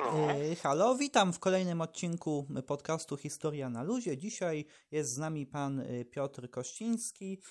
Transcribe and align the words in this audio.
Halo. 0.00 0.28
Halo, 0.62 0.94
witam 0.94 1.32
w 1.32 1.38
kolejnym 1.38 1.80
odcinku 1.80 2.46
podcastu 2.66 3.16
Historia 3.16 3.70
na 3.70 3.82
Luzie. 3.82 4.18
Dzisiaj 4.18 4.64
jest 4.90 5.12
z 5.12 5.18
nami 5.18 5.46
pan 5.46 5.84
Piotr 6.10 6.50
Kościński, 6.50 7.42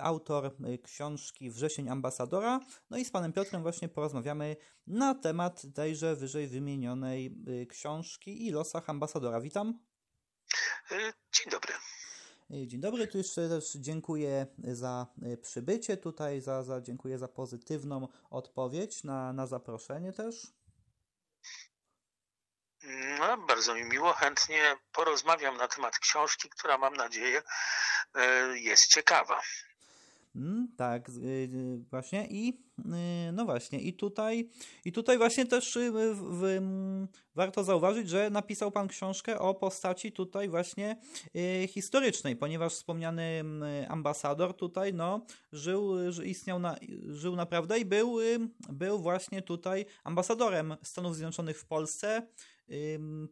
autor 0.00 0.56
książki 0.82 1.50
Wrzesień 1.50 1.88
Ambasadora. 1.88 2.60
No 2.90 2.98
i 2.98 3.04
z 3.04 3.10
panem 3.10 3.32
Piotrem 3.32 3.62
właśnie 3.62 3.88
porozmawiamy 3.88 4.56
na 4.86 5.14
temat 5.14 5.62
tejże 5.74 6.16
wyżej 6.16 6.46
wymienionej 6.46 7.36
książki 7.68 8.46
i 8.46 8.50
losach 8.50 8.90
ambasadora. 8.90 9.40
Witam. 9.40 9.78
Dzień 11.32 11.50
dobry. 11.50 11.72
Dzień 12.66 12.80
dobry, 12.80 13.06
tu 13.06 13.18
jeszcze 13.18 13.48
też 13.48 13.72
dziękuję 13.72 14.46
za 14.58 15.06
przybycie 15.42 15.96
tutaj, 15.96 16.40
za, 16.40 16.62
za, 16.62 16.80
dziękuję 16.80 17.18
za 17.18 17.28
pozytywną 17.28 18.08
odpowiedź 18.30 19.04
na, 19.04 19.32
na 19.32 19.46
zaproszenie 19.46 20.12
też. 20.12 20.63
No, 23.18 23.36
bardzo 23.36 23.74
mi 23.74 23.84
miło, 23.84 24.12
chętnie 24.12 24.76
porozmawiam 24.92 25.56
na 25.56 25.68
temat 25.68 25.98
książki, 25.98 26.48
która 26.48 26.78
mam 26.78 26.94
nadzieję 26.94 27.42
e, 28.14 28.58
jest 28.58 28.86
ciekawa. 28.86 29.40
Mm, 30.36 30.68
tak, 30.76 31.08
y, 31.08 31.12
y, 31.12 31.78
właśnie 31.90 32.26
i 32.30 32.48
y, 32.78 33.32
no 33.32 33.44
właśnie 33.44 33.80
i 33.80 33.92
tutaj 33.92 34.50
i 34.84 34.92
tutaj 34.92 35.18
właśnie 35.18 35.46
też 35.46 35.78
w, 35.92 36.18
w, 36.40 36.44
mm, 36.44 37.08
warto 37.34 37.64
zauważyć, 37.64 38.08
że 38.08 38.30
napisał 38.30 38.70
pan 38.72 38.88
książkę 38.88 39.38
o 39.38 39.54
postaci 39.54 40.12
tutaj 40.12 40.48
właśnie 40.48 40.96
historycznej, 41.68 42.36
ponieważ 42.36 42.72
wspomniany 42.72 43.22
mm, 43.22 43.62
ambasador 43.88 44.54
tutaj 44.54 44.94
no 44.94 45.26
żył, 45.52 46.10
istniał 46.24 46.58
na, 46.58 46.76
żył 47.08 47.36
naprawdę 47.36 47.78
i 47.78 47.84
był, 47.84 48.18
był 48.68 48.98
właśnie 48.98 49.42
tutaj 49.42 49.86
ambasadorem 50.04 50.76
Stanów 50.82 51.16
Zjednoczonych 51.16 51.60
w 51.60 51.66
Polsce 51.66 52.26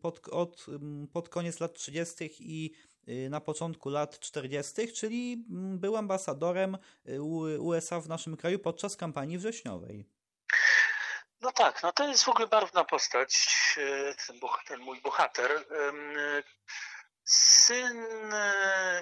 pod, 0.01 0.29
od, 0.29 0.67
pod 1.13 1.29
koniec 1.29 1.61
lat 1.61 1.75
30. 1.75 2.31
i 2.41 2.75
y, 3.09 3.31
na 3.31 3.41
początku 3.41 3.89
lat 3.89 4.19
40., 4.19 4.93
czyli 4.93 5.45
był 5.49 5.97
ambasadorem 5.97 6.79
y, 7.09 7.23
USA 7.61 8.01
w 8.01 8.09
naszym 8.09 8.37
kraju 8.37 8.59
podczas 8.59 8.97
kampanii 8.97 9.39
wrześniowej. 9.39 10.09
No 11.41 11.53
tak, 11.53 11.83
no 11.83 11.93
to 11.93 12.09
jest 12.09 12.25
w 12.25 12.29
ogóle 12.29 12.47
barwna 12.47 12.85
postać, 12.85 13.49
y, 13.79 14.15
ten, 14.27 14.41
ten 14.69 14.81
mój 14.81 15.01
bohater. 15.01 15.67
Syn 17.25 18.07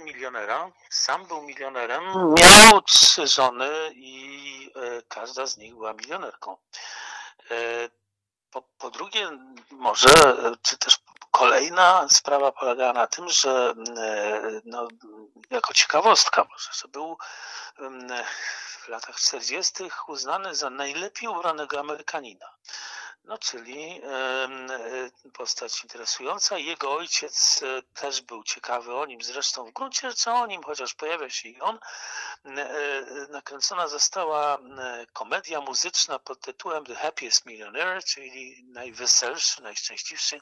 milionera, 0.04 0.72
sam 0.90 1.26
był 1.26 1.42
milionerem, 1.42 2.04
miał 2.38 2.82
trzy 2.82 3.26
żony 3.26 3.70
i 3.94 4.70
każda 5.08 5.46
z 5.46 5.56
nich 5.56 5.74
była 5.74 5.92
milionerką. 5.92 6.56
Po, 8.50 8.62
po 8.78 8.90
drugie, 8.90 9.30
może, 9.70 10.08
czy 10.62 10.78
też 10.78 10.98
kolejna 11.30 12.06
sprawa 12.10 12.52
polegała 12.52 12.92
na 12.92 13.06
tym, 13.06 13.28
że 13.28 13.74
e, 13.96 14.60
no, 14.64 14.88
jako 15.50 15.74
ciekawostka 15.74 16.44
może, 16.50 16.70
że 16.72 16.88
był 16.88 17.16
w 18.80 18.88
latach 18.88 19.16
40. 19.16 19.84
uznany 20.06 20.54
za 20.54 20.70
najlepiej 20.70 21.28
ubranego 21.28 21.80
Amerykanina 21.80 22.46
no 23.24 23.38
czyli 23.38 24.00
postać 25.32 25.82
interesująca. 25.82 26.58
Jego 26.58 26.92
ojciec 26.92 27.62
e, 27.62 27.82
też 27.82 28.22
był 28.22 28.42
ciekawy 28.42 28.94
o 28.94 29.06
nim, 29.06 29.22
zresztą 29.22 29.64
w 29.64 29.72
gruncie 29.72 30.10
rzeczy 30.10 30.30
o 30.30 30.46
nim, 30.46 30.62
chociaż 30.62 30.94
pojawia 30.94 31.30
się 31.30 31.48
i 31.48 31.60
on. 31.60 31.78
E, 32.44 33.04
nakręcona 33.30 33.88
została 33.88 34.58
komedia 35.12 35.60
muzyczna 35.60 36.18
pod 36.18 36.40
tytułem 36.40 36.86
The 36.86 36.94
Happiest 36.94 37.46
Millionaire, 37.46 38.04
czyli 38.04 38.64
najweselszy, 38.68 39.62
najszczęśliwszy 39.62 40.40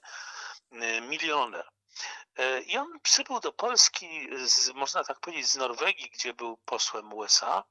milioner. 1.00 1.69
E, 2.39 2.61
I 2.61 2.77
on 2.77 3.01
przybył 3.01 3.41
do 3.41 3.53
Polski, 3.53 4.29
z, 4.47 4.71
można 4.75 5.05
tak 5.05 5.21
powiedzieć, 5.21 5.49
z 5.49 5.57
Norwegii, 5.57 6.11
gdzie 6.11 6.35
był 6.35 6.57
posłem 6.57 7.13
USA, 7.13 7.65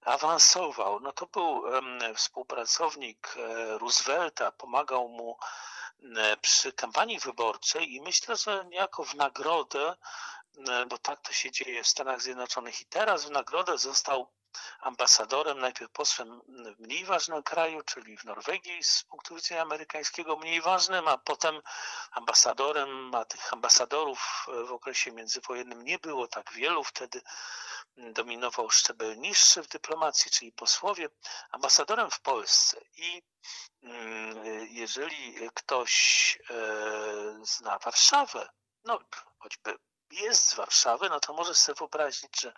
awansował. 0.00 1.00
No 1.00 1.12
to 1.12 1.26
był 1.26 1.62
współpracownik 2.14 3.34
e, 3.36 3.78
Roosevelta, 3.78 4.52
pomagał 4.52 5.08
mu 5.08 5.36
e, 6.16 6.36
przy 6.36 6.72
kampanii 6.72 7.18
wyborczej 7.18 7.94
i 7.94 8.00
myślę, 8.00 8.36
że 8.36 8.64
niejako 8.68 9.04
w 9.04 9.14
nagrodę, 9.14 9.96
bo 10.88 10.98
tak 10.98 11.20
to 11.20 11.32
się 11.32 11.50
dzieje 11.50 11.82
w 11.82 11.88
Stanach 11.88 12.22
Zjednoczonych 12.22 12.80
i 12.80 12.86
teraz 12.86 13.24
w 13.24 13.30
nagrodę 13.30 13.78
został 13.78 14.30
ambasadorem, 14.80 15.58
najpierw 15.58 15.92
posłem 15.92 16.40
w 16.76 16.80
mniej 16.80 17.04
ważnym 17.04 17.42
kraju, 17.42 17.82
czyli 17.82 18.16
w 18.16 18.24
Norwegii 18.24 18.84
z 18.84 19.04
punktu 19.04 19.34
widzenia 19.34 19.62
amerykańskiego 19.62 20.36
mniej 20.36 20.60
ważnym, 20.60 21.08
a 21.08 21.18
potem 21.18 21.60
ambasadorem, 22.10 23.14
a 23.14 23.24
tych 23.24 23.52
ambasadorów 23.52 24.46
w 24.68 24.72
okresie 24.72 25.12
międzywojennym 25.12 25.82
nie 25.82 25.98
było 25.98 26.28
tak 26.28 26.52
wielu, 26.52 26.84
wtedy 26.84 27.20
dominował 27.96 28.70
szczebel 28.70 29.18
niższy 29.18 29.62
w 29.62 29.68
dyplomacji, 29.68 30.30
czyli 30.30 30.52
posłowie, 30.52 31.08
ambasadorem 31.50 32.10
w 32.10 32.20
Polsce. 32.20 32.80
I 32.96 33.22
mm, 33.82 34.66
jeżeli 34.70 35.50
ktoś 35.54 36.38
e, 36.50 36.54
zna 37.42 37.78
Warszawę, 37.78 38.48
no 38.84 38.98
choćby 39.38 39.78
jest 40.14 40.48
z 40.48 40.54
Warszawy, 40.54 41.08
no 41.08 41.20
to 41.20 41.32
może 41.32 41.54
sobie 41.54 41.76
wyobrazić, 41.78 42.40
że 42.40 42.52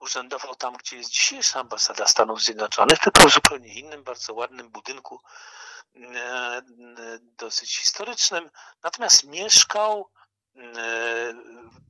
urzędował 0.00 0.54
tam, 0.54 0.76
gdzie 0.76 0.96
jest 0.96 1.10
dzisiejsza 1.10 1.60
ambasada 1.60 2.06
Stanów 2.06 2.42
Zjednoczonych, 2.42 2.98
tylko 2.98 3.28
w 3.28 3.32
zupełnie 3.32 3.74
innym, 3.74 4.04
bardzo 4.04 4.34
ładnym 4.34 4.70
budynku, 4.70 5.20
e, 5.96 6.62
dosyć 7.20 7.78
historycznym. 7.78 8.50
Natomiast 8.82 9.24
mieszkał, 9.24 10.10
e, 10.56 11.34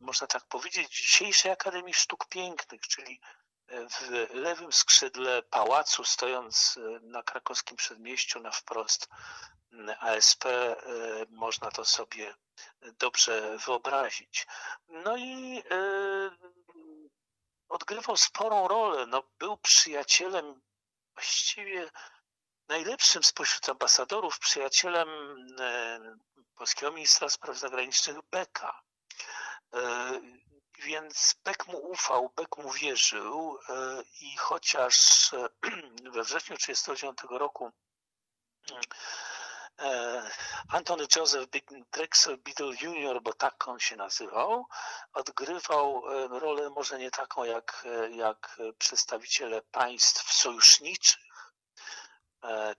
można 0.00 0.26
tak 0.26 0.44
powiedzieć, 0.44 0.96
dzisiejszej 0.96 1.50
Akademii 1.52 1.94
Sztuk 1.94 2.28
Pięknych, 2.28 2.80
czyli 2.80 3.20
w 3.68 4.10
lewym 4.34 4.72
skrzydle 4.72 5.42
pałacu, 5.42 6.04
stojąc 6.04 6.78
na 7.02 7.22
krakowskim 7.22 7.76
przedmieściu 7.76 8.40
na 8.40 8.50
wprost 8.50 9.08
ASP, 10.00 10.46
e, 10.46 10.76
można 11.30 11.70
to 11.70 11.84
sobie 11.84 12.34
dobrze 12.82 13.58
wyobrazić. 13.66 14.46
No 14.88 15.16
i 15.16 15.62
e, 15.70 16.30
odgrywał 17.68 18.16
sporą 18.16 18.68
rolę. 18.68 19.06
No, 19.06 19.22
był 19.38 19.56
przyjacielem 19.56 20.60
właściwie 21.14 21.90
najlepszym 22.68 23.24
spośród 23.24 23.68
ambasadorów, 23.68 24.38
przyjacielem 24.38 25.08
e, 25.60 26.00
polskiego 26.56 26.92
ministra 26.92 27.28
spraw 27.28 27.58
zagranicznych 27.58 28.16
Beka. 28.30 28.82
Więc 30.78 31.34
Beck 31.44 31.66
mu 31.66 31.78
ufał, 31.90 32.32
Beck 32.36 32.56
mu 32.58 32.70
wierzył 32.70 33.58
i 34.20 34.36
chociaż 34.36 35.30
we 36.14 36.22
wrześniu 36.22 36.56
1939 36.56 37.18
roku 37.30 37.72
Antony 40.68 41.06
Joseph 41.16 41.48
Drexel 41.92 42.38
Biddle 42.38 42.74
Jr., 42.80 43.22
bo 43.22 43.32
tak 43.32 43.68
on 43.68 43.80
się 43.80 43.96
nazywał, 43.96 44.66
odgrywał 45.12 46.02
e, 46.06 46.38
rolę 46.38 46.70
może 46.70 46.98
nie 46.98 47.10
taką 47.10 47.44
jak, 47.44 47.86
e, 47.86 48.10
jak 48.10 48.60
przedstawiciele 48.78 49.62
państw 49.62 50.32
sojuszniczych, 50.32 51.28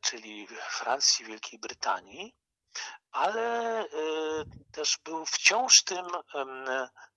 czyli 0.01 0.47
Francji, 0.69 1.25
Wielkiej 1.25 1.59
Brytanii, 1.59 2.35
ale 3.11 3.85
też 4.71 4.97
był 5.03 5.25
wciąż 5.25 5.83
tym 5.83 6.05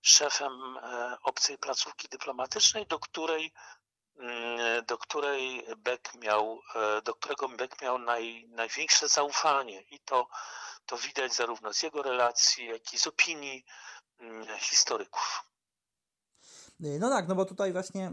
szefem 0.01 0.79
obcej 1.23 1.57
placówki 1.57 2.09
dyplomatycznej, 2.09 2.87
do 2.87 2.99
której 2.99 3.53
do 4.87 4.97
której 4.97 5.65
Beck 5.77 6.15
miał, 6.15 6.61
e, 6.75 7.01
do 7.01 7.15
którego 7.15 7.49
Beck 7.49 7.81
miał 7.81 7.99
naj, 7.99 8.45
największe 8.49 9.07
zaufanie 9.07 9.81
i 9.81 9.99
to, 9.99 10.27
to 10.85 10.97
widać 10.97 11.33
zarówno 11.33 11.73
z 11.73 11.83
jego 11.83 12.03
relacji, 12.03 12.67
jak 12.67 12.93
i 12.93 12.99
z 12.99 13.07
opinii 13.07 13.65
mm, 14.19 14.57
historyków. 14.57 15.52
No 16.99 17.09
tak, 17.09 17.27
no 17.27 17.35
bo 17.35 17.45
tutaj 17.45 17.71
właśnie 17.71 18.11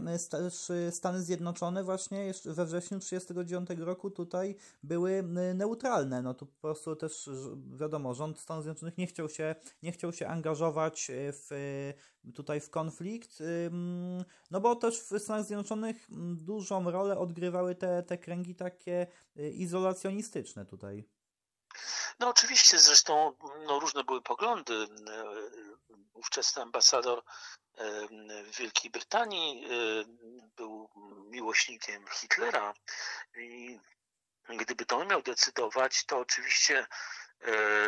e, 0.69 0.91
Stany 0.91 1.21
Zjednoczone 1.21 1.83
właśnie 1.83 2.33
we 2.45 2.65
wrześniu 2.65 2.99
1939 2.99 3.69
roku 3.79 4.11
tutaj 4.11 4.55
były 4.83 5.23
neutralne. 5.55 6.21
No 6.21 6.33
tu 6.33 6.45
po 6.45 6.61
prostu 6.61 6.95
też 6.95 7.29
wiadomo, 7.73 8.13
rząd 8.13 8.39
Stanów 8.39 8.63
Zjednoczonych 8.63 8.97
nie 8.97 9.07
chciał 9.07 9.29
się, 9.29 9.55
nie 9.83 9.91
chciał 9.91 10.13
się 10.13 10.27
angażować 10.27 11.09
e, 11.09 11.13
w, 11.33 11.49
tutaj 12.35 12.61
w 12.61 12.69
konflikt, 12.69 13.43
no 14.51 14.61
bo 14.61 14.75
też 14.75 14.99
w 14.99 15.19
Stanach 15.19 15.45
Zjednoczonych 15.45 16.07
dużą 16.35 16.91
rolę 16.91 17.17
odgrywały 17.17 17.75
te, 17.75 18.03
te 18.03 18.17
kręgi 18.17 18.55
takie 18.55 19.07
e, 19.37 19.49
izolacjonistyczne 19.49 20.65
tutaj. 20.65 21.03
No 22.19 22.29
oczywiście, 22.29 22.79
zresztą 22.79 23.33
no, 23.67 23.79
różne 23.79 24.03
były 24.03 24.21
poglądy. 24.21 24.87
Ówczesny 26.13 26.61
ambasador 26.61 27.23
w 28.45 28.57
Wielkiej 28.57 28.91
Brytanii 28.91 29.67
był 30.55 30.89
miłośnikiem 31.29 32.05
Hitlera 32.07 32.73
i 33.37 33.79
gdyby 34.49 34.85
to 34.85 34.97
on 34.97 35.07
miał 35.07 35.21
decydować, 35.21 36.05
to 36.05 36.17
oczywiście 36.17 36.87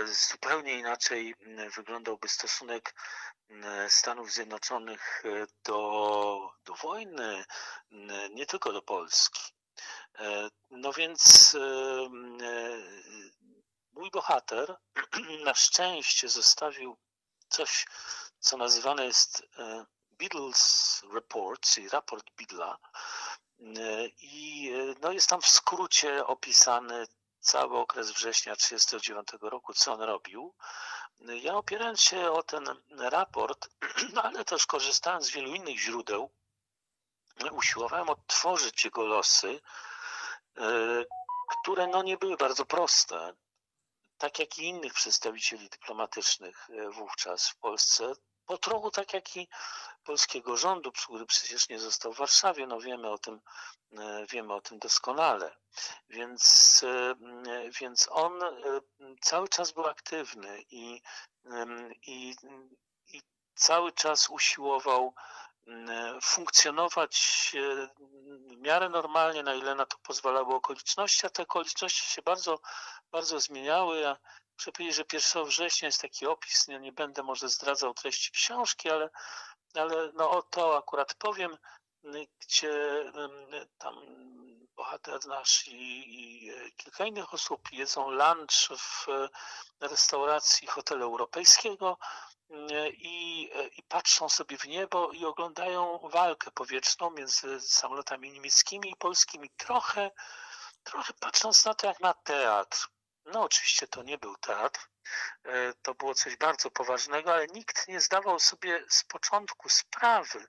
zupełnie 0.05 0.79
inaczej 0.79 1.35
wyglądałby 1.75 2.27
stosunek 2.27 2.95
Stanów 3.89 4.31
Zjednoczonych 4.31 5.23
do, 5.63 6.51
do 6.65 6.73
wojny, 6.73 7.45
nie 8.33 8.45
tylko 8.45 8.73
do 8.73 8.81
Polski. 8.81 9.41
No 10.69 10.93
więc 10.93 11.55
mój 13.93 14.11
bohater 14.11 14.75
na 15.45 15.53
szczęście 15.53 16.29
zostawił 16.29 16.97
coś, 17.49 17.85
co 18.43 18.57
nazywane 18.57 19.05
jest 19.05 19.43
Beatles 20.11 21.01
Report, 21.13 21.61
czyli 21.61 21.89
raport 21.89 22.25
Beatla. 22.37 22.77
I 24.21 24.71
no 25.01 25.11
jest 25.11 25.29
tam 25.29 25.41
w 25.41 25.47
skrócie 25.47 26.25
opisany 26.27 27.07
cały 27.39 27.77
okres 27.77 28.11
września 28.11 28.55
1939 28.55 29.51
roku, 29.51 29.73
co 29.73 29.93
on 29.93 30.01
robił. 30.01 30.53
Ja 31.19 31.55
opierając 31.55 32.01
się 32.01 32.31
o 32.31 32.43
ten 32.43 32.63
raport, 32.99 33.69
no 34.13 34.23
ale 34.23 34.45
też 34.45 34.65
korzystając 34.65 35.25
z 35.25 35.29
wielu 35.29 35.55
innych 35.55 35.79
źródeł, 35.79 36.29
usiłowałem 37.51 38.09
odtworzyć 38.09 38.85
jego 38.85 39.05
losy, 39.05 39.61
e, 40.57 41.05
które 41.61 41.87
no 41.87 42.03
nie 42.03 42.17
były 42.17 42.37
bardzo 42.37 42.65
proste. 42.65 43.33
Tak 44.17 44.39
jak 44.39 44.57
i 44.57 44.63
innych 44.63 44.93
przedstawicieli 44.93 45.69
dyplomatycznych 45.69 46.69
e, 46.69 46.89
wówczas 46.89 47.49
w 47.49 47.55
Polsce, 47.55 48.13
po 48.45 48.57
trochu 48.57 48.91
tak 48.91 49.13
jak 49.13 49.35
i 49.37 49.47
polskiego 50.03 50.57
rządu, 50.57 50.91
który 50.91 51.25
przecież 51.25 51.69
nie 51.69 51.79
został 51.79 52.13
w 52.13 52.17
Warszawie, 52.17 52.67
no 52.67 52.79
wiemy 52.79 53.09
o 53.09 53.17
tym, 53.17 53.41
e, 53.97 54.25
wiemy 54.29 54.53
o 54.53 54.61
tym 54.61 54.79
doskonale. 54.79 55.55
Więc, 56.09 56.81
e, 56.83 57.15
więc 57.79 58.07
on 58.11 58.43
e, 58.43 58.49
cały 59.21 59.49
czas 59.49 59.71
był 59.71 59.85
aktywny 59.85 60.63
i, 60.71 61.01
i, 62.07 62.35
i 63.07 63.21
cały 63.55 63.91
czas 63.91 64.29
usiłował 64.29 65.13
funkcjonować 66.21 67.51
w 68.49 68.57
miarę 68.57 68.89
normalnie, 68.89 69.43
na 69.43 69.53
ile 69.53 69.75
na 69.75 69.85
to 69.85 69.97
pozwalały 69.97 70.55
okoliczności, 70.55 71.27
a 71.27 71.29
te 71.29 71.43
okoliczności 71.43 72.13
się 72.13 72.21
bardzo, 72.21 72.59
bardzo 73.11 73.39
zmieniały. 73.39 74.15
Muszę 74.57 74.71
powiedzieć, 74.71 74.95
że 74.95 75.03
1 75.13 75.45
września 75.45 75.85
jest 75.85 76.01
taki 76.01 76.27
opis, 76.27 76.67
nie, 76.67 76.91
będę 76.91 77.23
może 77.23 77.49
zdradzał 77.49 77.93
treści 77.93 78.31
książki, 78.31 78.89
ale 78.89 79.09
ale 79.75 80.11
no 80.13 80.31
o 80.31 80.41
to 80.41 80.77
akurat 80.77 81.13
powiem, 81.13 81.57
gdzie 82.41 83.03
tam 83.77 83.95
bohater 84.75 85.25
nasz 85.25 85.67
i, 85.67 86.03
i, 86.45 86.51
kilka 86.77 87.05
innych 87.05 87.33
osób 87.33 87.71
jedzą 87.71 88.11
lunch 88.11 88.77
w 88.77 89.07
restauracji 89.79 90.67
hotelu 90.67 91.03
europejskiego 91.03 91.97
i, 92.93 93.49
i 93.77 93.83
patrzą 93.83 94.29
sobie 94.29 94.57
w 94.57 94.67
niebo 94.67 95.11
i 95.11 95.25
oglądają 95.25 95.99
walkę 96.03 96.51
powietrzną 96.51 97.11
między 97.11 97.61
samolotami 97.61 98.31
niemieckimi 98.31 98.91
i 98.91 98.95
polskimi. 98.95 99.49
Trochę, 99.57 100.11
trochę 100.83 101.13
patrząc 101.13 101.65
na 101.65 101.73
to 101.73 101.87
jak 101.87 101.99
na 101.99 102.13
teatr. 102.13 102.87
No 103.25 103.41
oczywiście 103.41 103.87
to 103.87 104.03
nie 104.03 104.17
był 104.17 104.35
teatr, 104.35 104.89
e, 105.43 105.73
to 105.81 105.93
było 105.93 106.13
coś 106.13 106.37
bardzo 106.37 106.71
poważnego, 106.71 107.33
ale 107.33 107.47
nikt 107.47 107.87
nie 107.87 108.01
zdawał 108.01 108.39
sobie 108.39 108.85
z 108.89 109.03
początku 109.03 109.69
sprawy, 109.69 110.47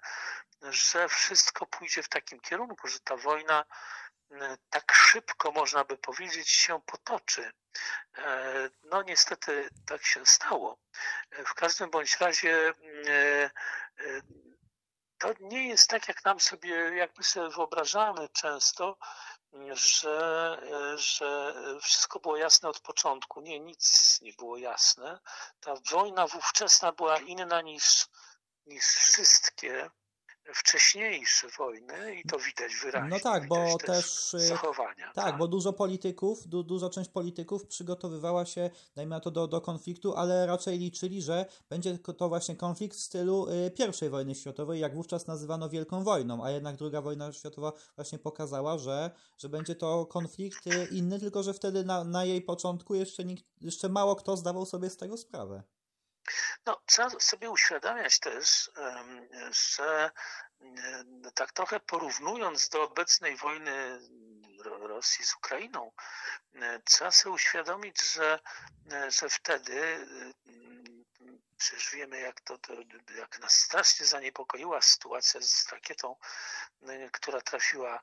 że 0.62 1.09
wszystko 1.09 1.67
pójdzie 1.67 2.03
w 2.03 2.09
takim 2.09 2.41
kierunku, 2.41 2.88
że 2.88 3.00
ta 3.00 3.17
wojna 3.17 3.65
e, 4.31 4.56
tak 4.71 4.93
szybko, 4.93 5.53
można 5.53 5.85
by 5.85 5.99
powiedzieć, 5.99 6.50
się 6.50 6.81
potoczy. 6.87 7.53
E, 8.19 8.71
no 8.85 9.03
niestety 9.03 9.69
tak 9.87 10.06
się 10.06 10.27
stało. 10.27 10.79
W 11.47 11.55
każdym 11.55 11.91
bądź 11.91 12.17
razie 12.17 12.73
to 15.19 15.35
nie 15.41 15.69
jest 15.69 15.91
tak, 15.91 16.09
jak 16.09 16.25
nam 16.25 16.41
sobie, 16.41 16.70
jak 16.97 17.19
my 17.19 17.25
sobie 17.25 17.49
wyobrażamy 17.49 18.29
często, 18.29 18.97
że, 19.73 20.59
że 20.97 21.55
wszystko 21.83 22.21
było 22.21 22.37
jasne 22.37 22.69
od 22.69 22.81
początku. 22.81 23.41
Nie, 23.41 23.61
nic 23.61 24.19
nie 24.23 24.33
było 24.33 24.56
jasne. 24.56 25.21
Ta 25.61 25.75
wojna 25.91 26.27
wówczesna 26.27 26.93
była 26.93 27.19
inna 27.19 27.62
niż, 27.62 28.06
niż 28.67 28.85
wszystkie 28.85 29.91
wcześniejsze 30.55 31.46
wojny 31.58 32.14
i 32.14 32.29
to 32.29 32.38
widać 32.38 32.73
wyraźnie. 32.82 33.08
No 33.11 33.20
tak, 33.20 33.49
bo 33.49 33.79
też, 33.79 33.87
też 33.87 34.43
zachowania. 34.43 35.12
Tak, 35.14 35.25
tak, 35.25 35.38
bo 35.38 35.49
dużo 35.49 35.73
polityków, 35.73 36.49
du, 36.49 36.62
duża 36.62 36.91
część 36.91 37.11
polityków 37.11 37.67
przygotowywała 37.67 38.46
się, 38.46 38.70
dajmy 38.96 39.11
na 39.11 39.20
to, 39.20 39.31
do, 39.31 39.49
do 39.49 39.61
konfliktu, 39.61 40.14
ale 40.17 40.46
raczej 40.46 40.79
liczyli, 40.79 41.23
że 41.23 41.46
będzie 41.69 41.99
to 41.99 42.29
właśnie 42.29 42.56
konflikt 42.56 42.96
w 42.96 43.00
stylu 43.00 43.49
y, 43.49 44.06
I 44.06 44.08
wojny 44.08 44.35
światowej, 44.35 44.81
jak 44.81 44.94
wówczas 44.94 45.26
nazywano 45.26 45.69
Wielką 45.69 46.05
Wojną, 46.05 46.44
a 46.44 46.50
jednak 46.50 46.76
druga 46.76 47.00
wojna 47.00 47.32
światowa 47.32 47.73
właśnie 47.96 48.19
pokazała, 48.19 48.79
że, 48.79 49.11
że 49.38 49.49
będzie 49.49 49.75
to 49.75 50.06
konflikt 50.06 50.67
y, 50.67 50.88
inny, 50.91 51.20
tylko 51.20 51.43
że 51.43 51.55
wtedy 51.55 51.85
na, 51.85 52.05
na 52.05 52.25
jej 52.25 52.43
początku 52.43 52.94
jeszcze, 52.94 53.25
nikt, 53.25 53.44
jeszcze 53.61 53.88
mało 53.88 54.17
kto 54.17 54.37
zdawał 54.37 54.67
sobie 54.67 54.91
z 54.91 54.96
tego 54.96 55.17
sprawę. 55.17 55.62
No, 56.67 56.81
trzeba 56.87 57.11
sobie 57.11 57.51
uświadamiać 57.51 58.19
też, 58.19 58.71
że 59.77 60.11
tak 61.35 61.53
trochę 61.53 61.81
porównując 61.81 62.69
do 62.69 62.83
obecnej 62.83 63.37
wojny 63.37 63.99
Rosji 64.65 65.25
z 65.25 65.35
Ukrainą, 65.35 65.93
trzeba 66.85 67.11
sobie 67.11 67.35
uświadomić, 67.35 68.13
że, 68.13 68.39
że 69.09 69.29
wtedy 69.29 70.07
przecież 71.57 71.91
wiemy, 71.91 72.21
jak 72.21 72.41
to, 72.41 72.59
jak 73.17 73.39
nas 73.39 73.53
strasznie 73.53 74.07
zaniepokoiła 74.07 74.83
sytuacja 74.83 75.41
z 75.41 75.73
rakietą, 75.73 76.17
która 77.13 77.41
trafiła 77.41 78.01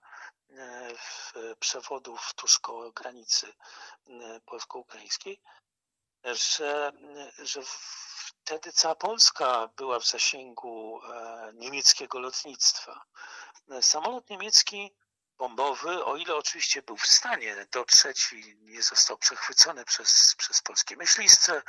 w 0.98 1.34
przewodów 1.60 2.34
tuż 2.36 2.60
koło 2.60 2.92
granicy 2.92 3.54
polsko-ukraińskiej, 4.46 5.42
że, 6.24 6.92
że 7.40 7.62
wtedy 8.44 8.72
cała 8.72 8.96
Polska 8.96 9.70
była 9.76 10.00
w 10.00 10.08
zasięgu 10.08 11.02
e, 11.04 11.52
niemieckiego 11.54 12.20
lotnictwa. 12.20 13.06
Samolot 13.82 14.30
niemiecki 14.30 14.92
bombowy, 15.38 16.06
o 16.06 16.18
ile 16.18 16.36
oczywiście 16.36 16.82
był 16.82 16.98
w 16.98 17.08
stanie 17.08 17.68
dotrzeć 17.72 18.34
i 18.34 18.58
nie 18.62 18.84
został 18.84 19.18
przechwycony 19.18 19.86
przez, 19.86 20.36
przez 20.38 20.62
polskie 20.62 20.96
myśliwce, 20.96 21.62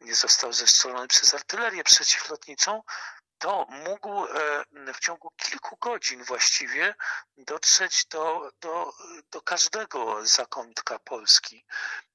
nie 0.00 0.14
został 0.14 0.52
zestrzelony 0.52 1.08
przez 1.08 1.34
artylerię 1.34 1.84
przeciwlotniczą, 1.84 2.82
to 3.38 3.66
mógł 3.70 4.24
e, 4.24 4.64
w 4.94 5.00
ciągu 5.00 5.30
kilku 5.36 5.76
godzin 5.76 6.24
właściwie 6.24 6.94
dotrzeć 7.36 8.06
do, 8.10 8.50
do, 8.60 8.92
do 9.30 9.42
każdego 9.42 10.26
zakątka 10.26 10.98
Polski. 10.98 11.64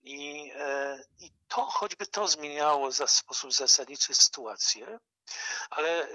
I, 0.03 0.51
e, 0.55 1.03
I 1.19 1.31
to 1.47 1.65
choćby 1.65 2.07
to 2.07 2.27
zmieniało 2.27 2.91
w 2.91 3.09
sposób 3.09 3.53
zasadniczy 3.53 4.15
sytuację. 4.15 4.99
Ale 5.69 6.03
e, 6.03 6.09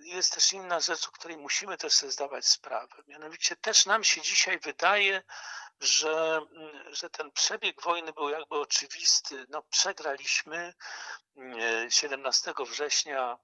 jest 0.00 0.32
też 0.32 0.52
inna 0.52 0.80
rzecz, 0.80 1.08
o 1.08 1.10
której 1.10 1.36
musimy 1.36 1.76
też 1.76 1.92
sobie 1.92 2.12
zdawać 2.12 2.46
sprawę. 2.46 3.02
Mianowicie 3.06 3.56
też 3.56 3.86
nam 3.86 4.04
się 4.04 4.20
dzisiaj 4.20 4.58
wydaje, 4.58 5.22
że, 5.80 6.40
że 6.90 7.10
ten 7.10 7.32
przebieg 7.32 7.82
wojny 7.82 8.12
był 8.12 8.28
jakby 8.28 8.60
oczywisty. 8.60 9.46
No, 9.48 9.62
przegraliśmy 9.62 10.74
17 11.90 12.54
września 12.66 13.38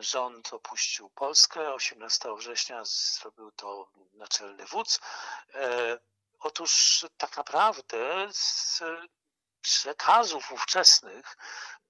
rząd 0.00 0.52
opuścił 0.52 1.10
Polskę. 1.10 1.74
18 1.74 2.34
września 2.36 2.82
zrobił 2.84 3.52
to 3.52 3.90
naczelny 4.14 4.66
wódz. 4.66 5.00
E, 5.54 5.98
otóż 6.38 7.04
tak 7.16 7.36
naprawdę 7.36 8.28
z 8.32 8.82
przekazów 9.60 10.52
ówczesnych 10.52 11.36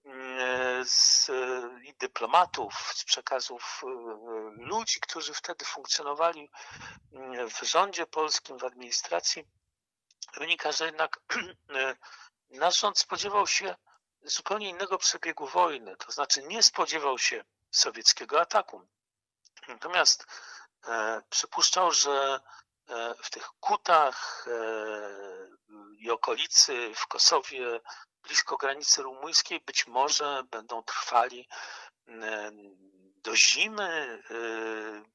e, 0.04 0.84
z, 0.84 1.30
i 1.82 1.94
dyplomatów, 1.94 2.92
z 2.94 3.04
przekazów 3.04 3.82
ludzi, 4.56 5.00
którzy 5.00 5.34
wtedy 5.34 5.64
funkcjonowali 5.64 6.50
w 7.50 7.62
rządzie 7.62 8.06
polskim, 8.06 8.58
w 8.58 8.64
administracji, 8.64 9.44
wynika, 10.36 10.72
że 10.72 10.86
jednak 10.86 11.20
nasz 12.50 12.80
rząd 12.80 12.98
spodziewał 12.98 13.46
się 13.46 13.76
zupełnie 14.22 14.68
innego 14.68 14.98
przebiegu 14.98 15.46
wojny. 15.46 15.96
To 15.96 16.12
znaczy 16.12 16.42
nie 16.42 16.62
spodziewał 16.62 17.18
się 17.18 17.44
sowieckiego 17.76 18.40
ataku. 18.40 18.88
Natomiast 19.68 20.26
e, 20.88 21.22
przypuszczał, 21.30 21.92
że 21.92 22.40
e, 22.88 23.14
w 23.22 23.30
tych 23.30 23.48
kutach 23.60 24.46
e, 24.48 25.16
i 25.98 26.10
okolicy 26.10 26.92
w 26.94 27.06
Kosowie, 27.06 27.80
blisko 28.22 28.56
granicy 28.56 29.02
rumuńskiej, 29.02 29.60
być 29.60 29.86
może 29.86 30.42
będą 30.50 30.82
trwali 30.82 31.48
do 33.16 33.36
zimy 33.36 34.22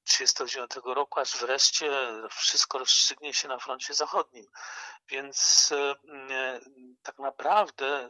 1939 0.03 0.71
e, 0.77 0.93
roku, 0.93 1.19
aż 1.19 1.37
wreszcie 1.37 1.91
wszystko 2.29 2.79
rozstrzygnie 2.79 3.33
się 3.33 3.47
na 3.47 3.59
froncie 3.59 3.93
zachodnim. 3.93 4.45
Więc 5.07 5.69
tak 7.03 7.19
naprawdę 7.19 8.09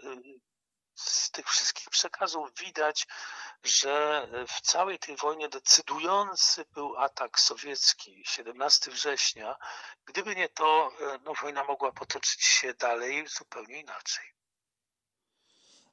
z 1.05 1.31
tych 1.31 1.47
wszystkich 1.47 1.89
przekazów 1.89 2.49
widać, 2.59 3.07
że 3.63 4.27
w 4.47 4.61
całej 4.61 4.99
tej 4.99 5.15
wojnie 5.15 5.49
decydujący 5.49 6.65
był 6.73 6.97
atak 6.97 7.39
sowiecki 7.39 8.23
17 8.25 8.91
września. 8.91 9.57
Gdyby 10.05 10.35
nie 10.35 10.49
to, 10.49 10.91
no, 11.25 11.33
wojna 11.41 11.63
mogła 11.63 11.91
potoczyć 11.91 12.41
się 12.41 12.73
dalej 12.73 13.27
zupełnie 13.27 13.79
inaczej. 13.79 14.25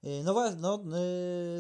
Y, 0.05 0.23
no 0.25 0.33
właśnie, 0.33 0.61
no, 0.61 0.85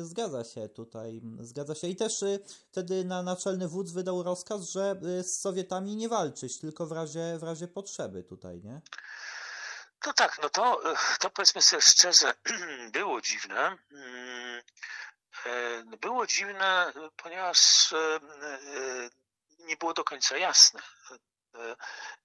zgadza 0.04 0.44
się 0.44 0.68
tutaj, 0.68 1.20
zgadza 1.40 1.74
się. 1.74 1.88
I 1.88 1.96
też 1.96 2.24
wtedy 2.70 3.04
na 3.04 3.22
naczelny 3.22 3.68
wódz 3.68 3.92
wydał 3.92 4.22
rozkaz, 4.22 4.70
że 4.70 4.96
z 5.22 5.40
Sowietami 5.40 5.96
nie 5.96 6.08
walczyć, 6.08 6.58
tylko 6.58 6.86
w 6.86 6.92
razie, 6.92 7.38
w 7.38 7.42
razie 7.42 7.68
potrzeby 7.68 8.22
tutaj, 8.22 8.60
nie? 8.64 8.80
No 10.06 10.12
tak, 10.12 10.38
no 10.42 10.48
to, 10.48 10.82
to 11.20 11.30
powiedzmy 11.30 11.62
sobie 11.62 11.82
szczerze, 11.82 12.34
było 12.92 13.20
dziwne. 13.20 13.76
Mm, 13.92 14.62
było 16.00 16.26
dziwne, 16.26 16.92
ponieważ 17.16 17.58
nie 19.58 19.76
było 19.76 19.94
do 19.94 20.04
końca 20.04 20.36
jasne. 20.38 20.82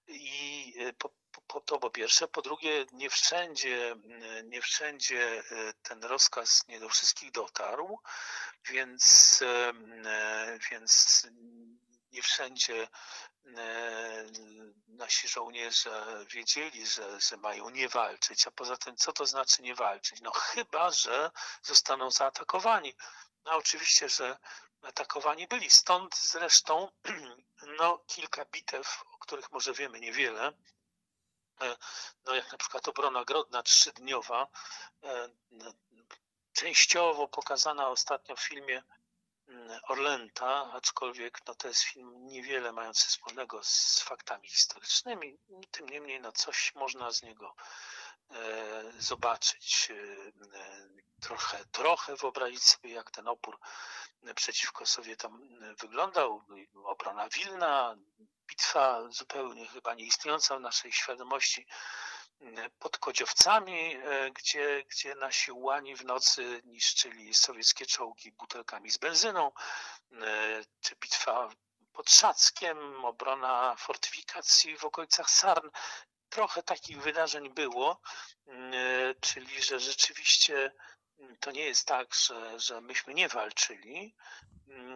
I 0.06 0.74
po, 0.98 1.10
po, 1.46 1.60
to 1.60 1.78
po 1.78 1.90
pierwsze. 1.90 2.28
Po 2.28 2.42
drugie, 2.42 2.86
nie 2.92 3.10
wszędzie, 3.10 3.96
nie 4.44 4.62
wszędzie 4.62 5.42
e, 5.50 5.72
ten 5.82 6.04
rozkaz 6.04 6.68
nie 6.68 6.80
do 6.80 6.88
wszystkich 6.88 7.30
dotarł, 7.30 7.98
więc, 8.70 9.40
e, 9.42 9.72
więc 10.70 11.22
nie 12.14 12.22
wszędzie 12.22 12.88
e, 13.56 14.26
nasi 14.88 15.28
żołnierze 15.28 16.24
wiedzieli, 16.30 16.86
że, 16.86 17.20
że 17.20 17.36
mają 17.36 17.70
nie 17.70 17.88
walczyć, 17.88 18.46
a 18.46 18.50
poza 18.50 18.76
tym 18.76 18.96
co 18.96 19.12
to 19.12 19.26
znaczy 19.26 19.62
nie 19.62 19.74
walczyć? 19.74 20.20
No 20.20 20.30
chyba, 20.30 20.90
że 20.90 21.30
zostaną 21.62 22.10
zaatakowani. 22.10 22.94
No 23.44 23.52
oczywiście, 23.52 24.08
że 24.08 24.38
atakowani 24.82 25.46
byli. 25.46 25.70
Stąd 25.70 26.18
zresztą 26.18 26.90
no, 27.78 27.98
kilka 28.06 28.44
bitew, 28.44 29.02
o 29.12 29.18
których 29.18 29.52
może 29.52 29.72
wiemy 29.72 30.00
niewiele, 30.00 30.52
E, 31.60 31.76
no 32.24 32.34
jak 32.34 32.52
na 32.52 32.58
przykład 32.58 32.88
obrona 32.88 33.24
Grodna 33.24 33.62
trzydniowa, 33.62 34.48
e, 35.02 35.28
częściowo 36.52 37.28
pokazana 37.28 37.88
ostatnio 37.88 38.36
w 38.36 38.40
filmie 38.40 38.82
Orlenta, 39.82 40.70
aczkolwiek 40.72 41.38
no, 41.46 41.54
to 41.54 41.68
jest 41.68 41.82
film 41.82 42.26
niewiele 42.26 42.72
mający 42.72 43.08
wspólnego 43.08 43.64
z 43.64 44.00
faktami 44.00 44.48
historycznymi, 44.48 45.38
tym 45.70 45.88
niemniej 45.88 46.20
no, 46.20 46.32
coś 46.32 46.74
można 46.74 47.12
z 47.12 47.22
niego 47.22 47.54
e, 48.30 48.92
zobaczyć, 48.98 49.92
trochę, 51.20 51.64
trochę 51.64 52.16
wyobrazić 52.16 52.62
sobie, 52.62 52.90
jak 52.90 53.10
ten 53.10 53.28
opór 53.28 53.58
przeciwko 54.34 54.86
Sowietom 54.86 55.48
wyglądał. 55.80 56.42
Obrona 56.84 57.28
Wilna, 57.28 57.96
bitwa 58.46 59.10
zupełnie 59.10 59.66
chyba 59.66 59.94
nieistniejąca 59.94 60.56
w 60.56 60.60
naszej 60.60 60.92
świadomości 60.92 61.66
pod 62.78 62.98
Kodziowcami, 62.98 63.94
e, 63.94 64.30
gdzie, 64.30 64.84
gdzie 64.90 65.14
nasi 65.14 65.52
ułani 65.52 65.96
w 65.96 66.04
nocy 66.04 66.62
niszczyli 66.64 67.34
sowieckie 67.34 67.86
czołgi 67.86 68.32
butelkami 68.32 68.90
z 68.90 68.98
benzyną, 68.98 69.52
e, 70.12 70.64
czy 70.80 70.96
bitwa 70.96 71.50
pod 71.92 72.10
Szackiem, 72.10 73.04
obrona 73.04 73.76
fortyfikacji 73.78 74.76
w 74.76 74.84
okolicach 74.84 75.30
Sarn. 75.30 75.70
Trochę 76.28 76.62
takich 76.62 77.02
wydarzeń 77.02 77.50
było, 77.50 78.00
e, 78.46 79.14
czyli 79.20 79.62
że 79.62 79.80
rzeczywiście 79.80 80.72
to 81.40 81.50
nie 81.50 81.64
jest 81.64 81.86
tak, 81.86 82.14
że, 82.14 82.60
że 82.60 82.80
myśmy 82.80 83.14
nie 83.14 83.28
walczyli, 83.28 84.14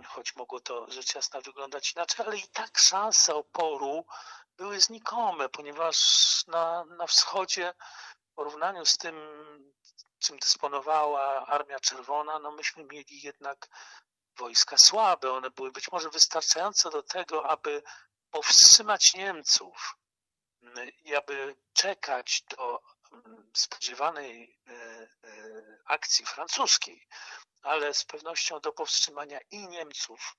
choć 0.07 0.37
mogło 0.37 0.61
to 0.61 0.91
rzecz 0.91 1.15
jasna 1.15 1.41
wyglądać 1.41 1.93
inaczej, 1.93 2.27
ale 2.27 2.37
i 2.37 2.49
tak 2.49 2.79
szanse 2.79 3.35
oporu 3.35 4.07
były 4.59 4.81
znikome, 4.81 5.49
ponieważ 5.49 5.97
na, 6.47 6.85
na 6.85 7.07
wschodzie 7.07 7.75
w 8.31 8.35
porównaniu 8.35 8.87
z 8.87 8.97
tym, 8.97 9.15
czym 10.19 10.39
dysponowała 10.39 11.47
Armia 11.47 11.81
Czerwona, 11.81 12.39
no 12.39 12.51
myśmy 12.51 12.85
mieli 12.85 13.23
jednak 13.23 13.69
wojska 14.37 14.79
słabe. 14.79 15.33
One 15.33 15.51
były 15.51 15.73
być 15.73 15.93
może 15.93 16.11
wystarczające 16.11 16.91
do 16.91 17.03
tego, 17.03 17.51
aby 17.51 17.83
powstrzymać 18.31 19.15
Niemców 19.15 19.97
i 21.05 21.15
aby 21.15 21.57
czekać 21.73 22.43
do 22.57 22.83
spodziewanej 23.55 24.59
e, 24.67 24.73
e, 24.73 25.09
akcji 25.85 26.27
francuskiej 26.27 27.09
ale 27.63 27.95
z 27.95 28.05
pewnością 28.05 28.61
do 28.61 28.73
powstrzymania 28.73 29.41
i 29.51 29.69
Niemców, 29.69 30.37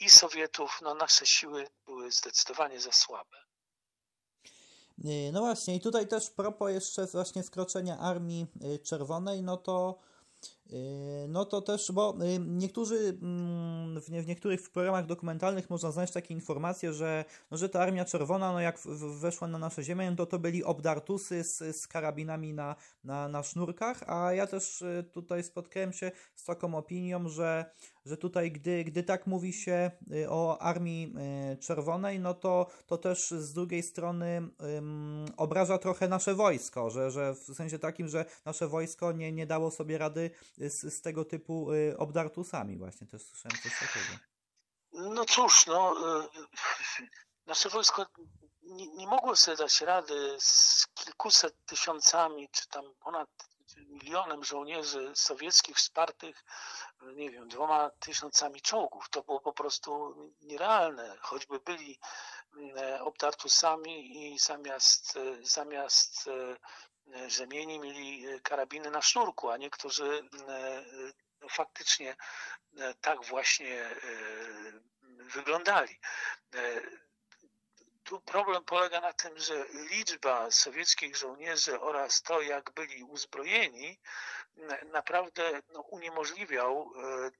i 0.00 0.10
Sowietów, 0.10 0.78
no 0.82 0.94
nasze 0.94 1.26
siły 1.26 1.66
były 1.86 2.12
zdecydowanie 2.12 2.80
za 2.80 2.92
słabe. 2.92 3.36
E, 5.04 5.32
no 5.32 5.40
właśnie, 5.40 5.76
i 5.76 5.80
tutaj 5.80 6.08
też 6.08 6.30
propos 6.30 6.70
jeszcze 6.70 7.06
właśnie 7.06 7.42
wkroczenia 7.42 7.98
Armii 7.98 8.46
e, 8.60 8.78
Czerwonej, 8.78 9.42
no 9.42 9.56
to 9.56 9.98
Yy, 10.66 11.28
no 11.28 11.44
to 11.44 11.62
też, 11.62 11.92
bo 11.92 12.16
niektórzy, 12.40 13.18
mm, 13.22 14.00
w 14.00 14.26
niektórych 14.26 14.70
programach 14.70 15.06
dokumentalnych 15.06 15.70
można 15.70 15.92
znaleźć 15.92 16.12
takie 16.12 16.34
informacje, 16.34 16.92
że, 16.92 17.24
no, 17.50 17.56
że 17.56 17.68
ta 17.68 17.80
Armia 17.80 18.04
Czerwona, 18.04 18.52
no 18.52 18.60
jak 18.60 18.78
weszła 19.20 19.48
na 19.48 19.58
nasze 19.58 19.82
ziemię, 19.82 20.10
no 20.10 20.16
to 20.16 20.26
to 20.26 20.38
byli 20.38 20.64
obdartusy 20.64 21.44
z, 21.44 21.76
z 21.76 21.86
karabinami 21.86 22.54
na, 22.54 22.76
na, 23.04 23.28
na 23.28 23.42
sznurkach, 23.42 24.02
a 24.06 24.32
ja 24.32 24.46
też 24.46 24.84
tutaj 25.12 25.44
spotkałem 25.44 25.92
się 25.92 26.10
z 26.34 26.44
taką 26.44 26.74
opinią, 26.74 27.28
że 27.28 27.70
że 28.04 28.16
tutaj, 28.16 28.52
gdy, 28.52 28.84
gdy 28.84 29.02
tak 29.02 29.26
mówi 29.26 29.52
się 29.52 29.90
y, 30.12 30.30
o 30.30 30.58
Armii 30.58 31.14
y, 31.52 31.56
Czerwonej, 31.56 32.20
no 32.20 32.34
to, 32.34 32.66
to 32.86 32.98
też 32.98 33.30
z 33.30 33.52
drugiej 33.52 33.82
strony 33.82 34.48
um, 34.58 35.26
obraża 35.36 35.78
trochę 35.78 36.08
nasze 36.08 36.34
wojsko, 36.34 36.90
że, 36.90 37.10
że 37.10 37.34
w 37.34 37.54
sensie 37.54 37.78
takim, 37.78 38.08
że 38.08 38.24
nasze 38.44 38.68
wojsko 38.68 39.12
nie, 39.12 39.32
nie 39.32 39.46
dało 39.46 39.70
sobie 39.70 39.98
rady 39.98 40.30
z, 40.58 40.94
z 40.94 41.00
tego 41.00 41.24
typu 41.24 41.72
y, 41.72 41.94
obdartusami. 41.98 42.78
Właśnie 42.78 43.06
też 43.06 43.22
słyszałem 43.22 43.58
coś 43.62 43.72
takiego. 43.72 44.22
No 44.92 45.24
cóż, 45.24 45.66
no, 45.66 45.94
nasze 47.46 47.68
wojsko 47.68 48.06
nie, 48.62 48.86
nie 48.86 49.06
mogło 49.06 49.36
sobie 49.36 49.56
dać 49.56 49.80
rady 49.80 50.36
z 50.40 50.86
kilkuset 50.94 51.54
tysiącami, 51.66 52.48
czy 52.52 52.68
tam 52.68 52.84
ponad 53.04 53.28
milionem 53.76 54.44
żołnierzy 54.44 55.12
sowieckich 55.14 55.76
wspartych, 55.76 56.44
nie 57.02 57.30
wiem, 57.30 57.48
dwoma 57.48 57.90
tysiącami 57.90 58.60
czołgów. 58.60 59.08
To 59.10 59.22
było 59.22 59.40
po 59.40 59.52
prostu 59.52 60.14
nierealne, 60.42 61.16
choćby 61.20 61.60
byli 61.60 61.98
mm, 62.56 63.02
obdartusami 63.02 64.26
i 64.32 64.38
zamiast, 64.38 65.18
zamiast 65.42 66.28
e, 66.28 67.30
rzemieni 67.30 67.78
mieli 67.78 68.40
karabiny 68.42 68.90
na 68.90 69.02
sznurku, 69.02 69.50
a 69.50 69.56
niektórzy 69.56 70.28
e, 70.48 71.48
faktycznie 71.48 72.16
e, 72.76 72.94
tak 72.94 73.24
właśnie 73.24 73.90
wyglądali 75.34 76.00
problem 78.20 78.64
polega 78.64 79.00
na 79.00 79.12
tym, 79.12 79.38
że 79.38 79.64
liczba 79.90 80.50
sowieckich 80.50 81.16
żołnierzy 81.16 81.80
oraz 81.80 82.22
to, 82.22 82.40
jak 82.40 82.70
byli 82.70 83.04
uzbrojeni, 83.04 84.00
naprawdę 84.92 85.62
no, 85.68 85.80
uniemożliwiał 85.80 86.92
e, 86.96 87.30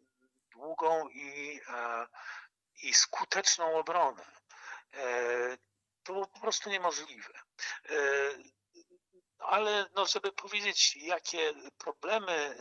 długą 0.50 1.08
i, 1.08 1.60
e, 1.68 2.06
i 2.82 2.94
skuteczną 2.94 3.74
obronę. 3.78 4.24
E, 4.94 5.56
to 6.02 6.12
było 6.12 6.26
po 6.26 6.40
prostu 6.40 6.70
niemożliwe. 6.70 7.32
Ale 9.38 9.86
no, 9.94 10.06
żeby 10.06 10.32
powiedzieć, 10.32 10.96
jakie 10.96 11.54
problemy 11.78 12.56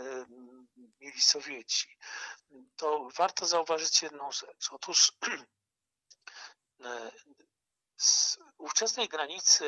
mieli 1.00 1.22
Sowieci, 1.22 1.98
to 2.75 3.10
warto 3.18 3.46
zauważyć 3.46 4.01
jedną 4.01 4.32
rzecz. 4.32 4.70
Otóż 4.72 5.12
z 8.01 8.39
ówczesnej 8.58 9.08
granicy 9.08 9.65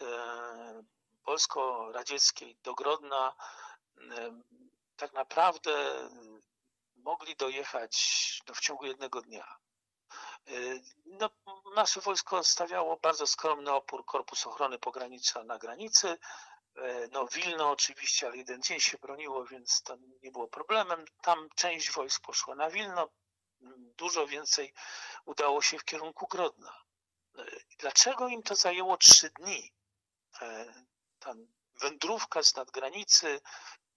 e, 0.00 0.82
polsko-radzieckiej 1.24 2.56
do 2.62 2.74
Grodna 2.74 3.34
e, 3.98 4.40
tak 4.96 5.12
naprawdę 5.12 6.08
mogli 6.96 7.36
dojechać 7.36 7.94
no, 8.48 8.54
w 8.54 8.60
ciągu 8.60 8.86
jednego 8.86 9.20
dnia. 9.20 9.56
E, 10.46 10.52
no, 11.06 11.30
nasze 11.74 12.00
wojsko 12.00 12.44
stawiało 12.44 12.96
bardzo 12.96 13.26
skromny 13.26 13.72
opór 13.72 14.04
Korpus 14.04 14.46
Ochrony 14.46 14.78
Pogranicza 14.78 15.44
na 15.44 15.58
granicy. 15.58 16.18
No, 17.12 17.26
Wilno 17.26 17.70
oczywiście, 17.70 18.26
ale 18.26 18.36
jeden 18.36 18.62
dzień 18.62 18.80
się 18.80 18.98
broniło, 18.98 19.44
więc 19.44 19.82
to 19.82 19.96
nie 20.22 20.30
było 20.30 20.48
problemem. 20.48 21.04
Tam 21.22 21.48
część 21.56 21.90
wojsk 21.90 22.22
poszła 22.22 22.54
na 22.54 22.70
Wilno, 22.70 23.08
dużo 23.96 24.26
więcej 24.26 24.74
udało 25.24 25.62
się 25.62 25.78
w 25.78 25.84
kierunku 25.84 26.26
Grodna. 26.26 26.83
Dlaczego 27.78 28.28
im 28.28 28.42
to 28.42 28.54
zajęło 28.54 28.96
trzy 28.96 29.30
dni? 29.30 29.72
E, 30.42 30.74
ta 31.18 31.34
wędrówka 31.80 32.42
z 32.42 32.54
nadgranicy 32.54 33.40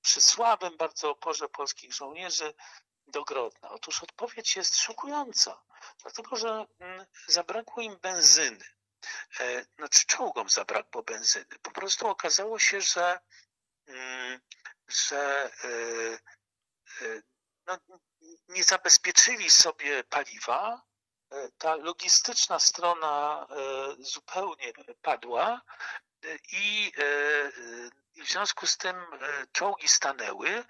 przy 0.01 0.21
słabym 0.21 0.77
bardzo 0.77 1.09
oporze 1.11 1.49
polskich 1.49 1.93
żołnierzy 1.93 2.53
do 3.07 3.23
Grodna? 3.23 3.69
Otóż 3.69 4.03
odpowiedź 4.03 4.55
jest 4.55 4.77
szokująca, 4.77 5.63
dlatego 6.01 6.35
że 6.35 6.65
mm, 6.79 7.05
zabrakło 7.27 7.83
im 7.83 7.97
benzyny. 7.97 8.65
E, 9.39 9.65
znaczy 9.77 10.05
czołgom 10.07 10.49
zabrakło 10.49 11.03
benzyny. 11.03 11.59
Po 11.61 11.71
prostu 11.71 12.07
okazało 12.07 12.59
się, 12.59 12.81
że, 12.81 13.19
mm, 13.87 14.41
że 14.87 15.51
e, 15.63 17.21
no, 17.65 17.77
nie 18.47 18.63
zabezpieczyli 18.63 19.49
sobie 19.49 20.03
paliwa. 20.03 20.81
Ta 21.57 21.75
logistyczna 21.75 22.59
strona 22.59 23.47
zupełnie 23.99 24.73
padła 25.01 25.61
i 26.51 26.91
w 28.15 28.27
związku 28.31 28.67
z 28.67 28.77
tym 28.77 28.95
czołgi 29.51 29.87
stanęły. 29.87 30.63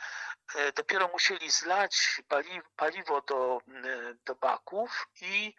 Dopiero 0.75 1.07
musieli 1.07 1.51
zlać 1.51 2.21
paliwo 2.75 3.21
do, 3.21 3.61
do 4.25 4.35
baków 4.35 5.07
i 5.21 5.55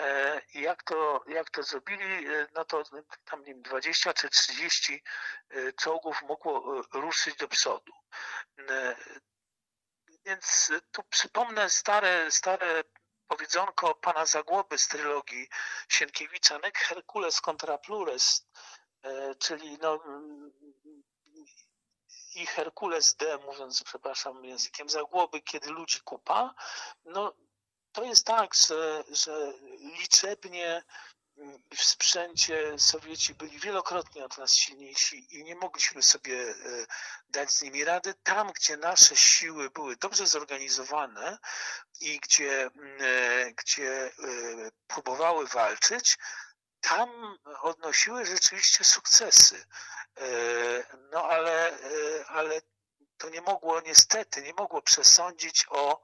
E, 0.00 0.40
I 0.54 0.60
jak 0.60 0.82
to, 0.82 1.24
jak 1.28 1.50
to 1.50 1.62
zrobili, 1.62 2.26
e, 2.26 2.46
no 2.54 2.64
to 2.64 2.82
tam 3.24 3.40
nie 3.40 3.54
wiem, 3.54 3.62
20 3.62 4.12
czy 4.12 4.28
30 4.28 5.02
e, 5.50 5.72
czołgów 5.72 6.22
mogło 6.22 6.82
ruszyć 6.92 7.36
do 7.36 7.48
przodu. 7.48 7.92
Więc 10.26 10.72
tu 10.92 11.02
przypomnę 11.02 11.70
stare, 11.70 12.30
stare 12.30 12.84
powiedzonko 13.28 13.94
pana 13.94 14.26
Zagłoby 14.26 14.78
z 14.78 14.88
trylogii 14.88 15.48
Sienkiewicza, 15.88 16.58
Nek 16.58 16.78
Herkules 16.78 17.40
contra 17.40 17.78
plures, 17.78 18.46
czyli 19.38 19.78
no, 19.82 20.00
i 22.34 22.46
Herkules 22.46 23.14
D, 23.14 23.38
mówiąc, 23.38 23.82
przepraszam, 23.84 24.44
językiem 24.44 24.88
Zagłoby, 24.88 25.40
kiedy 25.40 25.70
ludzi 25.70 26.00
kupa, 26.00 26.54
no 27.04 27.34
to 27.92 28.04
jest 28.04 28.26
tak, 28.26 28.54
że, 28.54 29.04
że 29.08 29.52
liczebnie 29.98 30.82
w 31.76 31.84
sprzęcie 31.84 32.78
Sowieci 32.78 33.34
byli 33.34 33.58
wielokrotnie 33.58 34.24
od 34.24 34.38
nas 34.38 34.54
silniejsi 34.54 35.38
i 35.38 35.44
nie 35.44 35.54
mogliśmy 35.54 36.02
sobie 36.02 36.40
e, 36.40 36.54
dać 37.28 37.50
z 37.50 37.62
nimi 37.62 37.84
rady. 37.84 38.14
Tam, 38.22 38.52
gdzie 38.52 38.76
nasze 38.76 39.16
siły 39.16 39.70
były 39.70 39.96
dobrze 39.96 40.26
zorganizowane 40.26 41.38
i 42.00 42.20
gdzie, 42.20 42.70
e, 43.00 43.52
gdzie 43.52 44.06
e, 44.06 44.10
próbowały 44.86 45.46
walczyć, 45.46 46.18
tam 46.80 47.38
odnosiły 47.60 48.26
rzeczywiście 48.26 48.84
sukcesy. 48.84 49.66
No 51.12 51.24
ale, 51.24 51.78
ale 52.28 52.60
to 53.18 53.28
nie 53.28 53.40
mogło, 53.40 53.80
niestety, 53.80 54.42
nie 54.42 54.54
mogło 54.54 54.82
przesądzić 54.82 55.66
o 55.68 56.02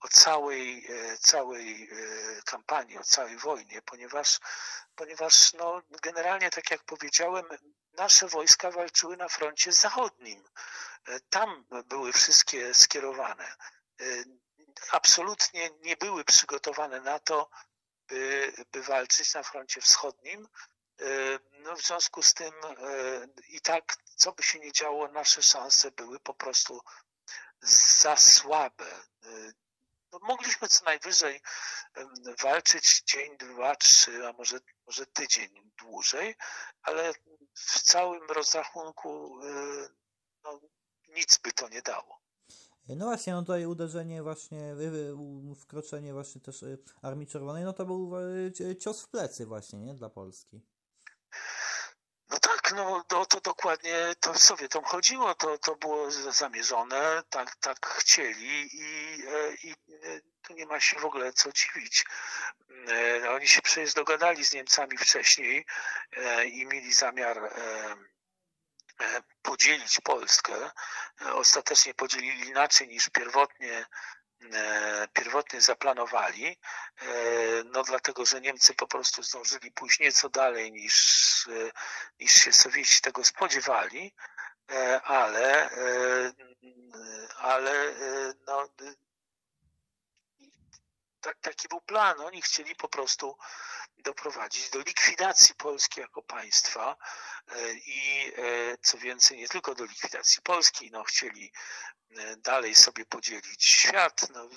o 0.00 0.08
całej, 0.08 0.86
e, 0.88 1.18
całej 1.18 1.88
e, 1.92 2.42
kampanii, 2.42 2.98
o 2.98 3.04
całej 3.04 3.36
wojnie, 3.38 3.82
ponieważ, 3.82 4.40
ponieważ 4.94 5.52
no, 5.52 5.82
generalnie, 6.02 6.50
tak 6.50 6.70
jak 6.70 6.84
powiedziałem, 6.84 7.44
nasze 7.92 8.28
wojska 8.28 8.70
walczyły 8.70 9.16
na 9.16 9.28
froncie 9.28 9.72
zachodnim. 9.72 10.44
E, 11.08 11.20
tam 11.20 11.64
były 11.86 12.12
wszystkie 12.12 12.74
skierowane. 12.74 13.54
Absolutnie 14.90 15.70
nie 15.80 15.96
były 15.96 16.24
przygotowane 16.24 17.00
na 17.00 17.18
to, 17.18 17.50
by, 18.08 18.52
by 18.72 18.82
walczyć 18.82 19.34
na 19.34 19.42
froncie 19.42 19.80
wschodnim. 19.80 20.48
No, 21.52 21.76
w 21.76 21.82
związku 21.82 22.22
z 22.22 22.34
tym 22.34 22.52
i 23.48 23.60
tak, 23.60 23.96
co 24.16 24.32
by 24.32 24.42
się 24.42 24.58
nie 24.58 24.72
działo, 24.72 25.08
nasze 25.08 25.42
szanse 25.42 25.90
były 25.90 26.20
po 26.20 26.34
prostu 26.34 26.80
za 27.62 28.16
słabe. 28.16 28.86
Y, 29.24 29.52
no, 30.12 30.18
mogliśmy 30.22 30.68
co 30.68 30.84
najwyżej 30.84 31.40
walczyć 32.42 33.02
dzień, 33.06 33.36
dwa, 33.38 33.76
trzy, 33.76 34.26
a 34.28 34.32
może, 34.32 34.58
może 34.86 35.06
tydzień 35.06 35.72
dłużej, 35.78 36.34
ale 36.82 37.12
w 37.54 37.80
całym 37.82 38.22
rozrachunku 38.30 39.40
y, 39.42 39.88
no, 40.44 40.60
nic 41.08 41.38
by 41.38 41.52
to 41.52 41.68
nie 41.68 41.82
dało. 41.82 42.22
No 42.88 43.06
właśnie, 43.06 43.32
no 43.32 43.42
tutaj 43.42 43.66
uderzenie 43.66 44.22
właśnie, 44.22 44.74
wkroczenie 45.60 46.12
właśnie 46.12 46.40
też 46.40 46.62
y, 46.62 46.78
Armii 47.02 47.26
Czerwonej, 47.26 47.64
no 47.64 47.72
to 47.72 47.84
był 47.86 48.12
cios 48.80 49.02
w 49.02 49.08
plecy 49.08 49.46
właśnie, 49.46 49.78
nie, 49.78 49.94
dla 49.94 50.10
Polski. 50.10 50.71
No 52.72 52.78
tak, 52.78 52.86
no 52.86 53.04
to, 53.04 53.26
to 53.26 53.40
dokładnie 53.40 54.14
to 54.20 54.38
Sowietom 54.38 54.84
chodziło, 54.84 55.34
to, 55.34 55.58
to 55.58 55.76
było 55.76 56.10
zamierzone, 56.10 57.22
tak, 57.30 57.56
tak 57.56 57.86
chcieli 57.86 58.76
i, 58.76 59.22
e, 59.28 59.54
i 59.62 59.70
e, 59.72 60.20
tu 60.42 60.54
nie 60.54 60.66
ma 60.66 60.80
się 60.80 61.00
w 61.00 61.04
ogóle 61.04 61.32
co 61.32 61.52
dziwić. 61.52 62.04
E, 62.88 63.30
oni 63.30 63.48
się 63.48 63.62
przecież 63.62 63.94
dogadali 63.94 64.44
z 64.44 64.52
Niemcami 64.52 64.98
wcześniej 64.98 65.66
i 66.44 66.66
mieli 66.66 66.92
zamiar 66.92 67.52
podzielić 69.42 70.00
Polskę. 70.00 70.70
Ostatecznie 71.20 71.94
podzielili 71.94 72.48
inaczej 72.48 72.88
niż 72.88 73.08
pierwotnie 73.08 73.86
pierwotnie 75.12 75.60
zaplanowali, 75.60 76.46
e, 76.46 77.06
no 77.64 77.82
dlatego, 77.82 78.26
że 78.26 78.40
Niemcy 78.40 78.74
po 78.74 78.86
prostu 78.86 79.22
zdążyli 79.22 79.72
pójść 79.72 80.00
nieco 80.00 80.28
dalej 80.28 80.72
niż, 80.72 81.46
e, 81.46 81.70
niż 82.20 82.32
się 82.32 82.52
Sowieci 82.52 83.00
tego 83.00 83.24
spodziewali, 83.24 84.14
ale, 85.04 85.70
ale 87.36 87.94
no, 88.46 88.68
tak, 91.20 91.38
taki 91.40 91.68
był 91.68 91.80
plan. 91.80 92.20
Oni 92.20 92.42
chcieli 92.42 92.74
po 92.74 92.88
prostu 92.88 93.36
doprowadzić 93.98 94.70
do 94.70 94.78
likwidacji 94.78 95.54
Polski 95.54 96.00
jako 96.00 96.22
państwa 96.22 96.96
i 97.86 98.32
co 98.82 98.98
więcej, 98.98 99.38
nie 99.38 99.48
tylko 99.48 99.74
do 99.74 99.84
likwidacji 99.84 100.42
Polski, 100.42 100.90
no 100.92 101.04
chcieli 101.04 101.52
dalej 102.38 102.74
sobie 102.74 103.04
podzielić 103.04 103.64
świat, 103.64 104.26
no, 104.30 104.48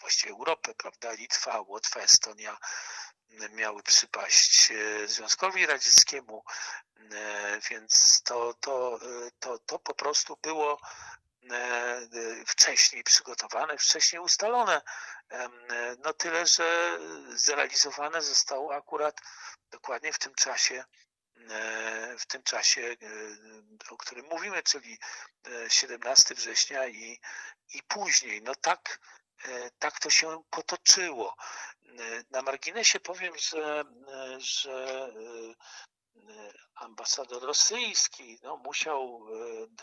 właściwie 0.00 0.32
Europę, 0.32 0.74
prawda, 0.74 1.12
Litwa, 1.12 1.60
Łotwa, 1.60 2.00
Estonia 2.00 2.58
miały 3.52 3.82
przypaść 3.82 4.70
e, 4.70 5.08
Związkowi 5.08 5.66
Radzieckiemu, 5.66 6.44
e, 6.96 7.60
więc 7.70 8.22
to, 8.22 8.54
to, 8.54 8.98
e, 9.02 9.30
to, 9.38 9.58
to 9.58 9.78
po 9.78 9.94
prostu 9.94 10.38
było 10.42 10.80
wcześniej 12.46 13.04
przygotowane, 13.04 13.78
wcześniej 13.78 14.20
ustalone. 14.22 14.82
No 16.04 16.12
tyle, 16.12 16.46
że 16.46 16.98
zrealizowane 17.28 18.22
zostało 18.22 18.74
akurat 18.74 19.20
dokładnie 19.70 20.12
w 20.12 20.18
tym 20.18 20.34
czasie, 20.34 20.84
w 22.18 22.26
tym 22.26 22.42
czasie, 22.42 22.96
o 23.90 23.96
którym 23.96 24.26
mówimy, 24.26 24.62
czyli 24.62 24.98
17 25.68 26.34
września 26.34 26.86
i, 26.86 27.20
i 27.74 27.82
później. 27.82 28.42
No 28.42 28.54
tak, 28.54 29.00
tak 29.78 30.00
to 30.00 30.10
się 30.10 30.42
potoczyło. 30.50 31.36
Na 32.30 32.42
marginesie 32.42 33.00
powiem, 33.00 33.38
że, 33.38 33.84
że 34.38 35.08
ambasador 36.74 37.42
rosyjski 37.42 38.38
no, 38.42 38.56
musiał 38.56 39.26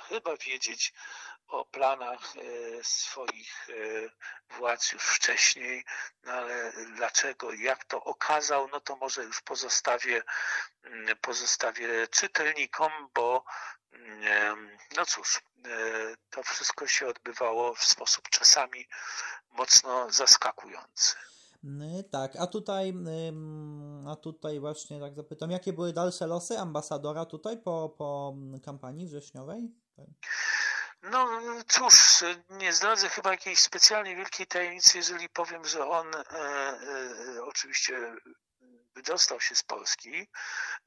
chyba 0.10 0.38
wiedzieć 0.38 0.93
o 1.48 1.66
planach 1.66 2.34
e, 2.36 2.40
swoich 2.84 3.70
e, 3.70 3.74
władz 4.58 4.92
już 4.92 5.04
wcześniej, 5.04 5.84
no 6.24 6.32
ale 6.32 6.72
dlaczego, 6.96 7.54
jak 7.54 7.86
to 7.86 8.04
okazał, 8.04 8.68
no 8.72 8.80
to 8.80 8.96
może 8.96 9.24
już 9.24 9.42
pozostawię, 9.42 10.22
mm, 10.84 11.18
pozostawię 11.18 12.08
czytelnikom, 12.08 12.92
bo 13.16 13.44
mm, 13.92 14.78
no 14.98 15.06
cóż, 15.06 15.42
e, 15.66 15.72
to 16.30 16.44
wszystko 16.44 16.88
się 16.88 17.08
odbywało 17.08 17.76
w 17.76 17.84
sposób 17.84 18.30
czasami 18.30 18.88
mocno 19.50 20.12
zaskakujący. 20.12 21.16
Tak, 22.12 22.36
a 22.36 22.48
tutaj, 22.48 22.94
a 24.08 24.16
tutaj 24.16 24.60
właśnie 24.60 25.00
tak 25.00 25.16
zapytam, 25.16 25.52
jakie 25.52 25.74
były 25.74 25.94
dalsze 25.94 26.28
losy 26.28 26.60
ambasadora 26.60 27.26
tutaj 27.26 27.58
po, 27.58 27.96
po 27.98 28.36
kampanii 28.66 29.08
wrześniowej? 29.08 29.72
Tak. 29.96 30.06
No 31.12 31.41
cóż, 31.68 32.24
nie 32.50 32.74
zdradzę 32.74 33.10
chyba 33.10 33.32
jakiejś 33.32 33.60
specjalnie 33.60 34.15
wielkiej 34.15 34.48
tajemnicy, 34.48 34.98
jeżeli 34.98 35.30
powiem, 35.30 35.65
że 35.65 35.88
on 35.88 36.15
e, 36.15 36.20
e, 36.20 37.44
oczywiście 37.44 38.15
wydostał 38.96 39.41
się 39.41 39.56
z 39.56 39.63
Polski. 39.63 40.28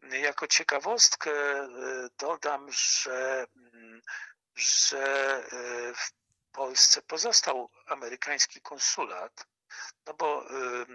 Jako 0.02 0.46
ciekawostkę 0.46 1.30
e, 1.30 1.68
dodam, 2.18 2.72
że, 2.72 3.46
że 4.54 5.36
e, 5.36 5.94
w 5.94 6.12
Polsce 6.52 7.02
pozostał 7.02 7.70
amerykański 7.86 8.60
konsulat, 8.60 9.46
no 10.06 10.14
bo 10.14 10.50
e, 10.50 10.86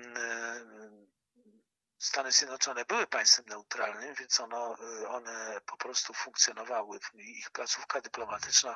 Stany 2.03 2.31
Zjednoczone 2.31 2.85
były 2.85 3.07
państwem 3.07 3.45
neutralnym, 3.47 4.15
więc 4.15 4.39
ono, 4.39 4.77
one 5.07 5.61
po 5.65 5.77
prostu 5.77 6.13
funkcjonowały. 6.13 6.99
Ich 7.13 7.51
placówka 7.51 8.01
dyplomatyczna 8.01 8.75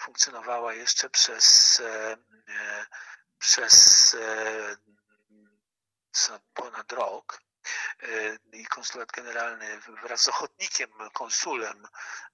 funkcjonowała 0.00 0.74
jeszcze 0.74 1.10
przez, 1.10 1.82
przez 3.38 4.16
ponad 6.54 6.92
rok 6.92 7.40
i 8.52 8.66
konsulat 8.66 9.12
generalny 9.12 9.80
wraz 10.02 10.22
z 10.22 10.28
ochotnikiem, 10.28 10.90
konsulem 11.12 11.88
E, 11.88 12.27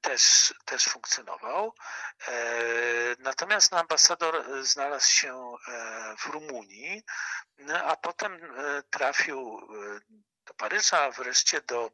też, 0.00 0.54
też 0.64 0.84
funkcjonował. 0.84 1.74
E, 2.28 2.34
natomiast 3.18 3.72
ambasador 3.72 4.64
znalazł 4.64 5.10
się 5.10 5.56
e, 5.68 6.14
w 6.18 6.26
Rumunii, 6.26 7.02
no, 7.58 7.74
a 7.74 7.96
potem 7.96 8.40
trafił 8.90 9.68
do 10.46 10.54
Paryża, 10.54 11.10
wreszcie 11.10 11.60
do, 11.60 11.90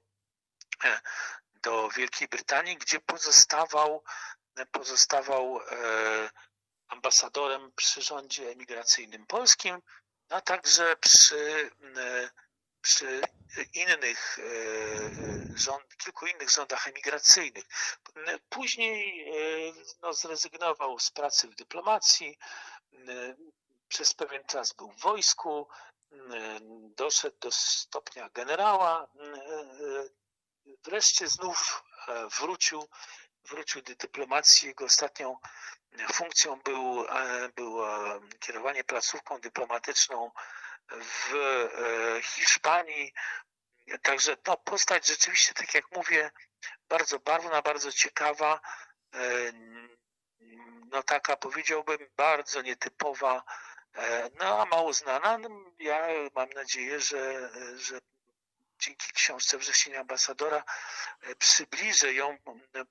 do 1.55 1.89
Wielkiej 1.89 2.29
Brytanii, 2.29 2.77
gdzie 2.77 3.01
pozostawał, 3.01 4.05
pozostawał 4.73 5.61
ambasadorem 6.89 7.73
przy 7.77 8.03
rządzie 8.03 8.51
emigracyjnym 8.51 9.27
polskim, 9.27 9.83
a 10.29 10.41
także 10.41 10.97
przy 10.97 11.71
przy 12.83 13.21
innych 13.75 14.39
e, 14.39 15.59
rząd, 15.59 15.97
kilku 15.97 16.27
innych 16.27 16.51
rządach 16.51 16.89
emigracyjnych. 16.89 17.65
Później 18.49 19.29
e, 19.29 19.73
no, 20.03 20.13
zrezygnował 20.13 20.99
z 20.99 21.11
pracy 21.11 21.49
w 21.49 21.55
dyplomacji, 21.55 22.39
e, 22.95 23.37
przez 23.89 24.15
pewien 24.15 24.45
czas 24.45 24.73
był 24.73 24.93
w 24.93 25.01
wojsku, 25.01 25.69
doszedł 26.97 27.37
do 27.41 27.53
stopnia 27.53 28.29
generała, 28.35 29.09
wreszcie 30.85 31.29
znów 31.29 31.85
wrócił, 32.39 32.89
wrócił 33.45 33.83
do 33.83 33.95
dyplomacji. 33.95 34.69
Jego 34.69 34.85
ostatnią 34.85 35.37
funkcją 36.13 36.61
był, 36.61 37.05
było 37.55 37.89
kierowanie 38.41 38.85
placówką 38.85 39.41
dyplomatyczną 39.41 40.31
w 40.91 41.35
e, 41.35 42.23
Hiszpanii. 42.23 43.13
Także 44.03 44.37
no, 44.47 44.57
postać 44.57 45.07
rzeczywiście, 45.07 45.55
tak 45.55 45.75
jak 45.75 45.85
mówię, 45.97 46.31
bardzo 46.89 47.19
barwna, 47.19 47.63
bardzo 47.63 47.93
ciekawa, 47.93 48.61
e, 49.15 49.53
no 50.91 51.03
taka 51.03 51.37
powiedziałbym 51.37 51.99
bardzo 52.17 52.63
nietypowa, 52.63 53.43
e, 53.95 54.31
no 54.39 54.63
a 54.63 54.65
mało 54.65 54.93
znana. 54.93 55.39
No, 55.39 55.49
ja 55.79 56.07
mam 56.35 56.49
nadzieję, 56.51 57.01
że, 57.01 57.51
że 57.77 57.99
dzięki 58.79 59.13
książce 59.13 59.59
Wrzesień 59.59 59.97
Ambasadora 59.97 60.65
przybliżę 61.39 62.13
ją 62.13 62.39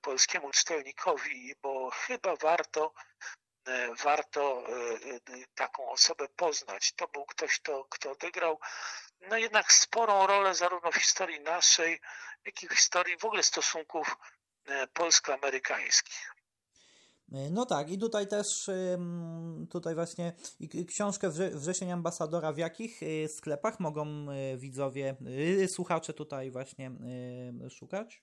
polskiemu 0.02 0.50
czytelnikowi, 0.50 1.54
bo 1.62 1.90
chyba 1.90 2.36
warto 2.36 2.94
warto 4.04 4.64
e, 4.68 4.72
e, 5.04 5.20
taką 5.54 5.90
osobę 5.90 6.28
poznać. 6.36 6.92
To 6.92 7.08
był 7.08 7.24
ktoś, 7.24 7.60
kto, 7.60 7.84
kto 7.90 8.10
odegrał 8.10 8.58
no 9.28 9.36
jednak 9.36 9.72
sporą 9.72 10.26
rolę 10.26 10.54
zarówno 10.54 10.92
w 10.92 10.96
historii 10.96 11.40
naszej, 11.40 12.00
jak 12.44 12.62
i 12.62 12.68
w 12.68 12.72
historii 12.72 13.18
w 13.18 13.24
ogóle 13.24 13.42
stosunków 13.42 14.16
polsko-amerykańskich. 14.92 16.34
No 17.50 17.66
tak, 17.66 17.90
i 17.90 17.98
tutaj 17.98 18.28
też, 18.28 18.70
tutaj 19.70 19.94
właśnie 19.94 20.32
książkę 20.88 21.30
Wrzesień 21.52 21.92
Ambasadora 21.92 22.52
w 22.52 22.58
jakich 22.58 23.00
sklepach 23.28 23.80
mogą 23.80 24.26
widzowie, 24.56 25.16
słuchacze 25.68 26.14
tutaj 26.14 26.50
właśnie 26.50 26.90
szukać? 27.70 28.22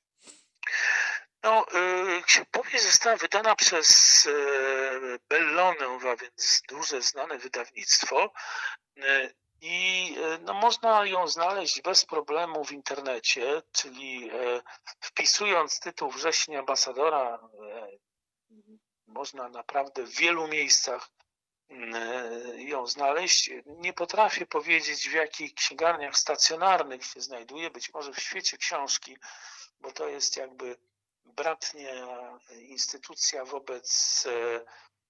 No, 1.47 1.65
y, 2.39 2.45
powieść 2.51 2.83
została 2.83 3.15
wydana 3.15 3.55
przez 3.55 4.25
y, 4.25 5.19
Bellonę, 5.29 5.99
a 6.11 6.15
więc 6.15 6.61
duże, 6.69 7.01
znane 7.01 7.37
wydawnictwo. 7.37 8.33
Y, 8.97 9.33
I 9.61 10.15
no, 10.41 10.53
można 10.53 11.05
ją 11.05 11.27
znaleźć 11.27 11.81
bez 11.81 12.05
problemu 12.05 12.65
w 12.65 12.71
internecie, 12.71 13.61
czyli 13.71 14.31
wpisując 14.99 15.79
tytuł 15.79 16.11
Wrześni 16.11 16.55
Ambasadora, 16.55 17.39
można 19.07 19.49
naprawdę 19.49 20.03
w 20.03 20.15
wielu 20.15 20.47
miejscach 20.47 21.09
ją 22.57 22.87
znaleźć. 22.87 23.49
Nie 23.65 23.93
potrafię 23.93 24.45
powiedzieć, 24.45 25.09
w 25.09 25.13
jakich 25.13 25.53
księgarniach 25.53 26.17
stacjonarnych 26.17 27.05
się 27.05 27.21
znajduje, 27.21 27.69
być 27.69 27.93
może 27.93 28.13
w 28.13 28.19
świecie 28.19 28.57
książki, 28.57 29.17
bo 29.79 29.91
to 29.91 30.07
jest 30.07 30.37
jakby 30.37 30.77
bratnia 31.37 32.39
instytucja 32.51 33.45
wobec, 33.45 34.23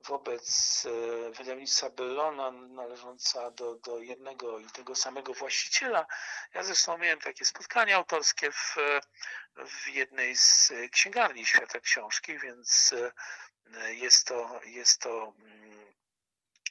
wobec 0.08 0.86
e, 0.86 1.32
wydawnictwa 1.32 1.90
Bellona 1.90 2.52
należąca 2.52 3.52
do, 3.52 3.76
do 3.76 4.00
jednego 4.00 4.60
i 4.60 4.66
tego 4.66 4.96
samego 4.96 5.34
właściciela. 5.34 6.06
Ja 6.54 6.64
zresztą 6.64 6.98
miałem 6.98 7.20
takie 7.20 7.46
spotkania 7.46 7.96
autorskie 7.96 8.52
w, 8.52 8.76
w 9.56 9.88
jednej 9.88 10.36
z 10.36 10.74
księgarni 10.92 11.46
świata 11.46 11.80
książki, 11.80 12.40
więc 12.40 12.94
e, 13.74 13.94
jest 13.94 14.28
to, 14.28 14.60
jest 14.66 15.02
to 15.02 15.34
mm, 15.40 15.94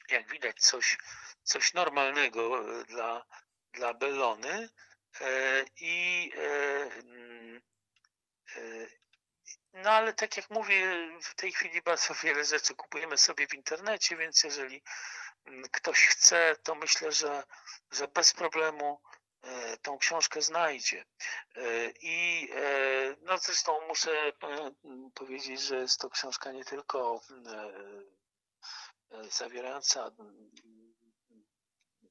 jak 0.09 0.29
widać 0.29 0.59
coś, 0.59 0.97
coś 1.43 1.73
normalnego 1.73 2.63
dla, 2.83 3.25
dla 3.73 3.93
Bellony 3.93 4.69
e, 5.21 5.63
i 5.79 6.31
mm, 6.35 7.61
no 9.73 9.89
ale 9.89 10.13
tak 10.13 10.37
jak 10.37 10.49
mówię, 10.49 11.09
w 11.21 11.35
tej 11.35 11.51
chwili 11.51 11.81
bardzo 11.81 12.13
wiele 12.23 12.45
rzeczy 12.45 12.75
kupujemy 12.75 13.17
sobie 13.17 13.47
w 13.47 13.53
internecie, 13.53 14.17
więc 14.17 14.43
jeżeli 14.43 14.83
mm, 15.45 15.63
ktoś 15.71 16.07
chce, 16.07 16.55
to 16.63 16.75
myślę, 16.75 17.11
że, 17.11 17.43
że 17.91 18.07
bez 18.07 18.33
problemu 18.33 19.01
e, 19.41 19.77
tą 19.77 19.97
książkę 19.97 20.41
znajdzie. 20.41 21.05
E, 21.55 21.61
I 22.01 22.49
e, 22.55 23.15
no 23.21 23.37
zresztą 23.37 23.87
muszę 23.87 24.31
powiedzieć, 25.13 25.61
że 25.61 25.75
jest 25.75 25.99
to 25.99 26.09
książka 26.09 26.51
nie 26.51 26.65
tylko 26.65 27.21
zawierająca 29.29 30.11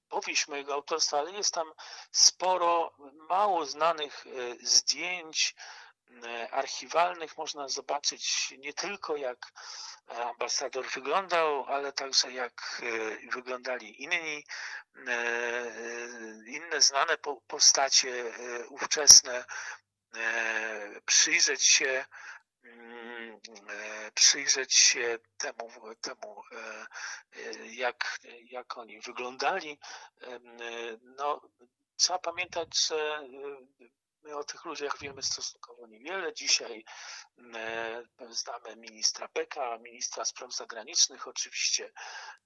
powieść 0.09 0.49
mojego 0.49 0.75
autorstwa, 0.75 1.18
ale 1.18 1.33
jest 1.33 1.55
tam 1.55 1.72
sporo 2.11 2.92
mało 3.29 3.66
znanych 3.66 4.25
zdjęć, 4.62 5.55
archiwalnych 6.50 7.36
można 7.36 7.68
zobaczyć 7.68 8.54
nie 8.58 8.72
tylko 8.72 9.16
jak 9.16 9.52
ambasador 10.08 10.86
wyglądał, 10.86 11.64
ale 11.64 11.92
także 11.92 12.32
jak 12.32 12.82
e, 12.82 13.30
wyglądali 13.30 14.02
inni, 14.02 14.44
e, 15.06 15.66
inne 16.46 16.80
znane 16.80 17.16
postacie 17.46 18.24
ówczesne, 18.68 19.44
przyjrzeć 21.04 21.64
się 21.64 22.04
mm, 22.64 23.40
przyjrzeć 24.14 24.74
się 24.74 25.18
temu, 25.38 25.94
temu 26.00 26.42
jak, 27.64 28.18
jak 28.50 28.78
oni 28.78 29.00
wyglądali. 29.00 29.78
No, 31.02 31.40
trzeba 31.96 32.18
pamiętać, 32.18 32.68
że 32.86 33.28
My 34.26 34.36
o 34.36 34.44
tych 34.44 34.64
ludziach 34.64 34.98
wiemy 34.98 35.22
stosunkowo 35.22 35.86
niewiele. 35.86 36.34
Dzisiaj 36.34 36.84
e, 37.54 38.02
znamy 38.30 38.76
ministra 38.76 39.28
Beka, 39.34 39.78
ministra 39.78 40.24
spraw 40.24 40.54
zagranicznych 40.54 41.28
oczywiście, 41.28 41.92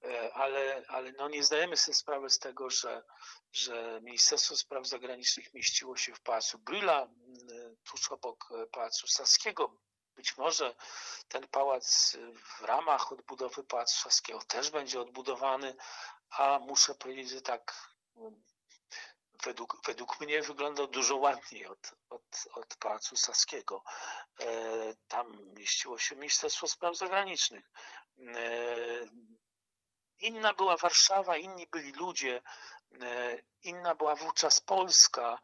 e, 0.03 0.33
ale, 0.33 0.83
ale 0.87 1.11
no 1.11 1.29
nie 1.29 1.43
zdajemy 1.43 1.77
sobie 1.77 1.95
sprawy 1.95 2.29
z 2.29 2.39
tego, 2.39 2.69
że, 2.69 3.03
że 3.51 3.99
Ministerstwo 4.03 4.55
Spraw 4.55 4.87
Zagranicznych 4.87 5.53
mieściło 5.53 5.97
się 5.97 6.13
w 6.13 6.21
Pałacu 6.21 6.57
Brüla, 6.57 7.07
tuż 7.83 8.11
obok 8.11 8.49
Pałacu 8.71 9.07
Saskiego. 9.07 9.77
Być 10.15 10.37
może 10.37 10.75
ten 11.27 11.47
pałac 11.47 12.17
w 12.57 12.61
ramach 12.61 13.11
odbudowy 13.11 13.63
Pałacu 13.63 13.99
Saskiego 14.01 14.39
też 14.47 14.69
będzie 14.71 15.01
odbudowany, 15.01 15.75
a 16.29 16.59
muszę 16.59 16.95
powiedzieć, 16.95 17.29
że 17.29 17.41
tak 17.41 17.91
według, 19.43 19.81
według 19.85 20.19
mnie 20.19 20.41
wyglądał 20.41 20.87
dużo 20.87 21.15
ładniej 21.15 21.65
od, 21.65 21.91
od, 22.09 22.47
od 22.53 22.75
Pałacu 22.75 23.15
Saskiego. 23.15 23.83
E, 24.39 24.45
tam 25.07 25.53
mieściło 25.53 25.99
się 25.99 26.15
Ministerstwo 26.15 26.67
Spraw 26.67 26.97
Zagranicznych. 26.97 27.71
E, 28.19 28.35
inna 30.19 30.53
była 30.53 30.77
Warszawa, 30.77 31.37
inni 31.37 31.67
byli 31.67 31.91
ludzie, 31.91 32.41
e, 33.01 33.37
inna 33.63 33.95
była 33.95 34.15
wówczas 34.15 34.59
Polska, 34.59 35.39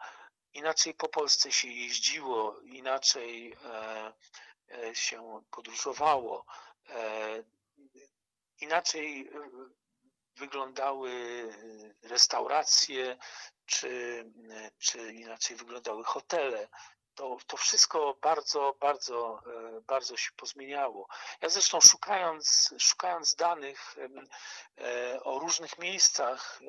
inaczej 0.54 0.94
po 0.94 1.08
Polsce 1.08 1.52
się 1.52 1.68
jeździło, 1.68 2.60
inaczej 2.60 3.58
się 4.94 5.44
podróżowało, 5.52 6.46
inaczej 8.60 9.32
wyglądały 10.36 11.12
restauracje, 12.04 13.18
czy, 13.68 14.24
czy 14.80 15.14
inaczej 15.14 15.58
wyglądały 15.58 16.04
hotele. 16.04 16.68
To, 17.16 17.38
to 17.48 17.58
wszystko 17.58 18.18
bardzo, 18.22 18.76
bardzo, 18.80 19.42
bardzo 19.88 20.18
się 20.18 20.32
pozmieniało. 20.36 21.08
Ja 21.42 21.50
zresztą 21.50 21.82
szukając, 21.82 22.74
szukając 22.78 23.36
danych 23.36 23.96
o 25.24 25.40
różnych 25.40 25.80
miejscach, 25.80 26.60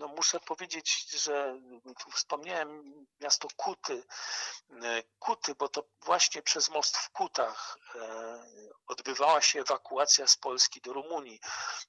no 0.00 0.08
muszę 0.08 0.40
powiedzieć, 0.40 1.10
że 1.10 1.60
tu 2.04 2.10
wspomniałem 2.10 2.94
miasto 3.20 3.48
Kuty, 3.56 4.04
Kuty, 5.18 5.54
bo 5.54 5.68
to 5.68 5.84
właśnie 6.04 6.42
przez 6.42 6.70
most 6.70 6.96
w 6.96 7.10
Kutach 7.10 7.78
e, 7.94 8.00
odbywała 8.86 9.40
się 9.40 9.60
ewakuacja 9.60 10.26
z 10.26 10.36
Polski 10.36 10.80
do 10.80 10.92
Rumunii. 10.92 11.40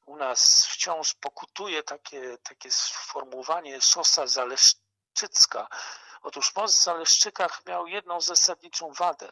U 0.06 0.18
nas 0.18 0.68
wciąż 0.68 1.14
pokutuje 1.14 1.84
takie, 1.84 2.38
takie 2.38 2.72
sformułowanie 2.72 3.82
szosa 3.82 4.28
zaleszczycka, 4.28 5.68
Otóż 6.22 6.56
most 6.56 6.80
w 6.80 6.84
Zaleszczykach 6.84 7.66
miał 7.66 7.88
jedną 7.88 8.22
zasadniczą 8.22 8.94
wadę. 8.94 9.32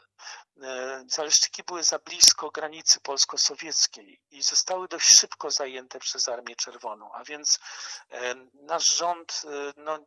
E, 0.62 1.04
Zaleszczyki 1.08 1.64
były 1.64 1.84
za 1.84 2.00
blisko 2.00 2.52
granicy 2.52 3.00
polsko-sowieckiej 3.00 4.22
i 4.32 4.42
zostały 4.42 4.88
dość 4.88 5.20
szybko 5.20 5.52
zajęte 5.52 6.00
przez 6.00 6.30
Armię 6.30 6.56
Czerwoną, 6.56 7.14
a 7.14 7.24
więc 7.24 7.60
e, 8.12 8.36
nasz 8.54 8.96
rząd 8.96 9.42
e, 9.46 9.74
no, 9.78 10.00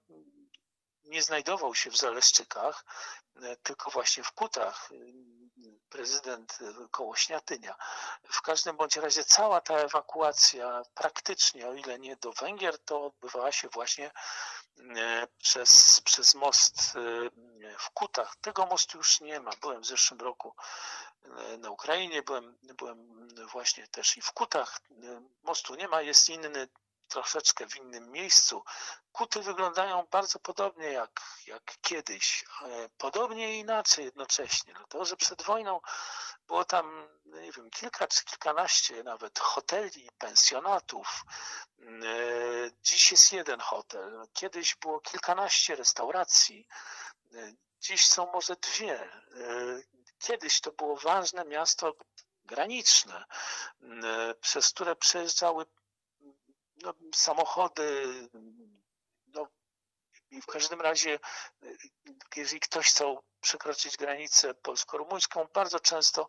nie 1.05 1.23
znajdował 1.23 1.75
się 1.75 1.91
w 1.91 1.97
Zaleszczykach, 1.97 2.85
tylko 3.63 3.91
właśnie 3.91 4.25
w 4.25 4.33
Kutach 4.33 4.91
prezydent 5.89 6.59
koło 6.91 7.17
Śniatynia. 7.17 7.77
W 8.23 8.43
każdym 8.43 8.77
bądź 8.77 8.97
razie 8.97 9.25
cała 9.25 9.61
ta 9.61 9.75
ewakuacja 9.75 10.83
praktycznie, 10.95 11.69
o 11.69 11.75
ile 11.75 11.99
nie 11.99 12.17
do 12.17 12.33
Węgier, 12.33 12.79
to 12.79 13.07
odbywała 13.07 13.53
się 13.53 13.69
właśnie 13.69 14.11
przez, 15.39 16.01
przez 16.05 16.35
most 16.35 16.97
e, 16.97 17.31
w 17.79 17.91
Kutach. 17.91 18.37
Tego 18.37 18.67
mostu 18.67 18.99
już 18.99 19.21
nie 19.21 19.41
ma. 19.41 19.51
Byłem 19.61 19.83
w 19.83 19.87
zeszłym 19.87 20.21
roku 20.21 20.55
e, 21.25 21.57
na 21.59 21.71
Ukrainie, 21.71 22.23
byłem, 22.23 22.59
byłem 22.63 23.29
właśnie 23.53 23.89
też 23.89 24.17
i 24.17 24.21
w 24.21 24.33
Kutach. 24.33 24.81
Mostu 25.43 25.75
nie 25.75 25.89
ma, 25.89 26.03
jest 26.03 26.29
inny, 26.29 26.69
troszeczkę 27.13 27.67
w 27.67 27.77
innym 27.77 28.11
miejscu. 28.11 28.65
Kuty 29.13 29.43
wyglądają 29.43 30.07
bardzo 30.11 30.39
podobnie 30.39 30.87
jak, 30.87 31.21
jak 31.47 31.75
kiedyś, 31.81 32.45
podobnie 32.99 33.57
i 33.57 33.59
inaczej 33.59 34.05
jednocześnie. 34.05 34.75
Dlatego, 34.75 35.05
że 35.05 35.17
przed 35.17 35.43
wojną 35.43 35.81
było 36.47 36.65
tam, 36.65 37.09
nie 37.25 37.53
wiem, 37.53 37.71
kilka 37.71 38.07
czy 38.07 38.25
kilkanaście 38.25 39.03
nawet 39.03 39.39
hoteli, 39.39 40.11
pensjonatów. 40.19 41.25
Dziś 42.83 43.11
jest 43.11 43.33
jeden 43.33 43.61
hotel. 43.61 44.27
Kiedyś 44.33 44.77
było 44.77 45.01
kilkanaście 45.01 45.77
restauracji. 45.77 46.69
Dziś 47.81 48.07
są 48.07 48.33
może 48.33 48.57
dwie. 48.57 49.23
Kiedyś 50.19 50.61
to 50.61 50.73
było 50.73 50.97
ważne 50.97 51.45
miasto 51.45 51.93
graniczne, 52.45 53.25
przez 54.41 54.69
które 54.69 54.97
przejeżdżały 54.97 55.67
no, 56.83 56.95
samochody, 57.15 58.05
no, 59.27 59.49
i 60.31 60.43
w 60.43 60.47
każdym 60.47 60.81
razie, 60.81 61.19
jeżeli 62.37 62.61
ktoś 62.61 62.89
chciał 62.89 63.23
przekroczyć 63.41 63.97
granicę 63.97 64.55
polsko-rumuńską, 64.55 65.47
bardzo 65.55 65.81
często 65.81 66.29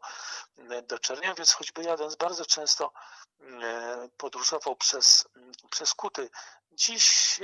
do 0.88 1.00
Czerniowiec, 1.00 1.52
choćby 1.52 1.84
jadąc, 1.84 2.16
bardzo 2.16 2.46
często 2.46 2.94
e, 3.42 4.10
podróżował 4.18 4.76
przez, 4.76 5.28
przez 5.70 5.94
Kuty. 5.94 6.30
Dziś 6.72 7.40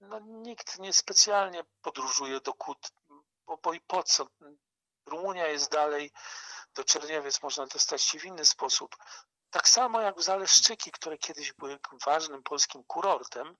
no, 0.00 0.20
nikt 0.20 0.78
niespecjalnie 0.78 1.64
podróżuje 1.82 2.40
do 2.40 2.54
Kut, 2.54 2.92
bo, 3.46 3.56
bo 3.56 3.72
i 3.72 3.80
po 3.80 4.02
co? 4.02 4.26
Rumunia 5.06 5.46
jest 5.46 5.72
dalej, 5.72 6.12
do 6.74 6.84
Czerniowiec 6.84 7.42
można 7.42 7.66
dostać 7.66 8.02
się 8.02 8.18
w 8.18 8.24
inny 8.24 8.44
sposób. 8.44 8.96
Tak 9.50 9.68
samo 9.68 10.00
jak 10.00 10.22
Zaleszczyki, 10.22 10.90
które 10.90 11.18
kiedyś 11.18 11.52
były 11.52 11.78
ważnym 12.06 12.42
polskim 12.42 12.84
kurortem 12.84 13.56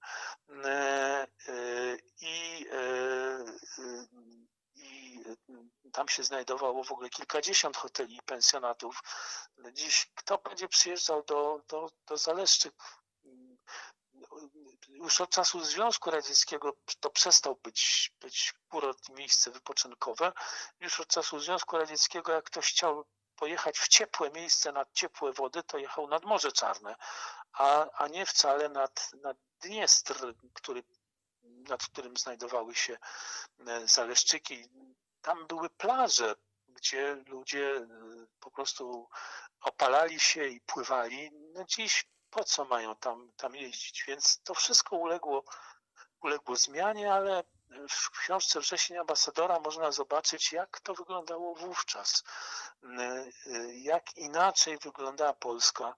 e, 0.65 0.69
e, 0.69 1.97
i, 2.21 2.67
e, 2.73 3.45
i 4.75 5.25
tam 5.93 6.09
się 6.09 6.23
znajdowało 6.23 6.85
w 6.85 6.93
ogóle 6.93 7.11
kilkadziesiąt 7.11 7.77
hoteli 7.77 8.17
i 8.17 8.23
pensjonatów. 8.23 9.01
Dziś 9.73 10.11
kto 10.15 10.39
będzie 10.39 10.69
przyjeżdżał 10.69 11.23
do, 11.23 11.61
do, 11.69 11.91
do 12.07 12.17
Zaleszczyk? 12.17 12.75
Już 14.89 15.21
od 15.21 15.31
czasu 15.31 15.65
Związku 15.65 16.11
Radzieckiego 16.11 16.77
to 17.01 17.11
przestał 17.11 17.57
być, 17.63 18.13
być 18.21 18.55
kurort, 18.69 19.09
miejsce 19.09 19.51
wypoczynkowe. 19.51 20.33
Już 20.81 21.01
od 21.01 21.09
czasu 21.09 21.41
Związku 21.41 21.79
Radzieckiego, 21.79 22.33
jak 22.33 22.45
ktoś 22.45 22.71
chciał 22.71 23.05
pojechać 23.39 23.79
w 23.79 23.89
ciepłe 23.89 24.31
miejsce 24.31 24.73
nad 24.73 24.93
ciepłe 24.93 25.33
wody, 25.33 25.63
to 25.63 25.79
jechał 25.79 26.09
nad 26.09 26.25
Morze 26.25 26.53
Czarne, 26.53 26.97
a, 27.53 27.91
a 27.91 28.09
nie 28.09 28.27
wcale 28.27 28.69
nad, 28.69 29.11
nad 29.23 29.37
Dniestr, 29.61 30.35
który, 30.53 30.83
nad 31.43 31.83
którym 31.83 32.17
znajdowały 32.17 32.75
się 32.75 32.99
e, 33.67 33.89
Zaleszczyki. 33.89 34.69
Tam 35.23 35.47
były 35.47 35.71
plaże, 35.71 36.35
gdzie 36.69 37.15
ludzie 37.27 37.77
e, 37.77 37.87
po 38.41 38.51
prostu 38.51 39.09
opalali 39.61 40.21
się 40.21 40.47
i 40.47 40.61
pływali. 40.61 41.31
No 41.33 41.65
dziś 41.65 42.09
po 42.31 42.45
co 42.45 42.65
mają 42.65 42.97
tam, 42.97 43.33
tam 43.37 43.57
jeździć? 43.57 44.05
Więc 44.09 44.41
to 44.43 44.55
wszystko 44.55 44.97
uległo, 44.97 45.45
uległo 46.21 46.57
zmianie, 46.57 47.13
ale 47.13 47.45
w 47.91 48.11
książce 48.11 48.61
Wrzesień 48.61 48.97
Ambasadora 48.97 49.61
można 49.61 49.93
zobaczyć, 49.93 50.53
jak 50.53 50.81
to 50.81 50.95
wyglądało 50.95 51.55
wówczas, 51.55 52.25
jak 53.75 54.17
inaczej 54.17 54.79
wyglądała 54.79 55.33
Polska 55.33 55.95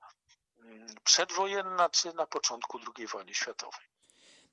przedwojenna 1.05 1.91
czy 1.91 2.13
na 2.13 2.27
początku 2.27 2.79
II 2.97 3.07
wojny 3.07 3.35
światowej. 3.35 3.91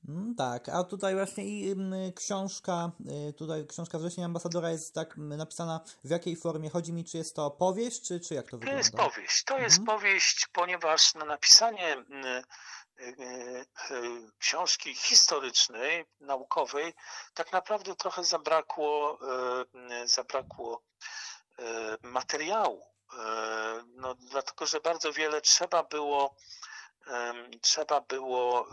Mm, 0.07 0.35
tak, 0.35 0.69
a 0.69 0.83
tutaj 0.83 1.15
właśnie 1.15 1.43
i 1.43 1.75
książka, 2.15 2.91
y, 3.29 3.33
tutaj 3.33 3.67
książka 3.67 3.99
Wrzesień 3.99 4.23
Ambasadora 4.23 4.69
jest 4.69 4.93
tak 4.93 5.17
napisana 5.17 5.79
w 6.03 6.09
jakiej 6.09 6.35
formie? 6.35 6.69
Chodzi 6.69 6.93
mi, 6.93 7.05
czy 7.05 7.17
jest 7.17 7.35
to 7.35 7.51
powieść, 7.51 8.01
czy, 8.01 8.19
czy 8.19 8.33
jak 8.33 8.49
to 8.49 8.57
wygląda? 8.57 8.71
To 8.71 8.77
jest 8.77 8.95
powieść, 8.95 9.43
to 9.43 9.57
jest 9.57 9.79
mhm. 9.79 9.99
powieść, 9.99 10.47
ponieważ 10.53 11.15
na 11.15 11.25
napisanie 11.25 12.05
książki 14.39 14.95
historycznej, 14.95 16.05
naukowej, 16.19 16.93
tak 17.33 17.51
naprawdę 17.51 17.95
trochę 17.95 18.23
zabrakło, 18.23 19.19
e, 19.91 20.07
zabrakło 20.07 20.83
e, 21.59 21.97
materiału. 22.01 22.97
No, 23.87 24.15
dlatego, 24.15 24.65
że 24.65 24.79
bardzo 24.79 25.13
wiele 25.13 25.41
trzeba 25.41 25.83
było 25.83 26.35
trzeba 27.61 28.01
było 28.01 28.67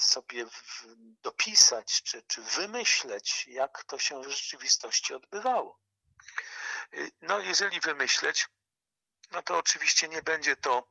sobie 0.00 0.44
dopisać 1.22 2.02
czy, 2.02 2.22
czy 2.22 2.42
wymyśleć, 2.42 3.46
jak 3.46 3.84
to 3.84 3.98
się 3.98 4.22
w 4.22 4.28
rzeczywistości 4.28 5.14
odbywało. 5.14 5.78
No, 7.20 7.38
jeżeli 7.38 7.80
wymyśleć, 7.80 8.48
no 9.30 9.42
to 9.42 9.58
oczywiście 9.58 10.08
nie 10.08 10.22
będzie 10.22 10.56
to 10.56 10.88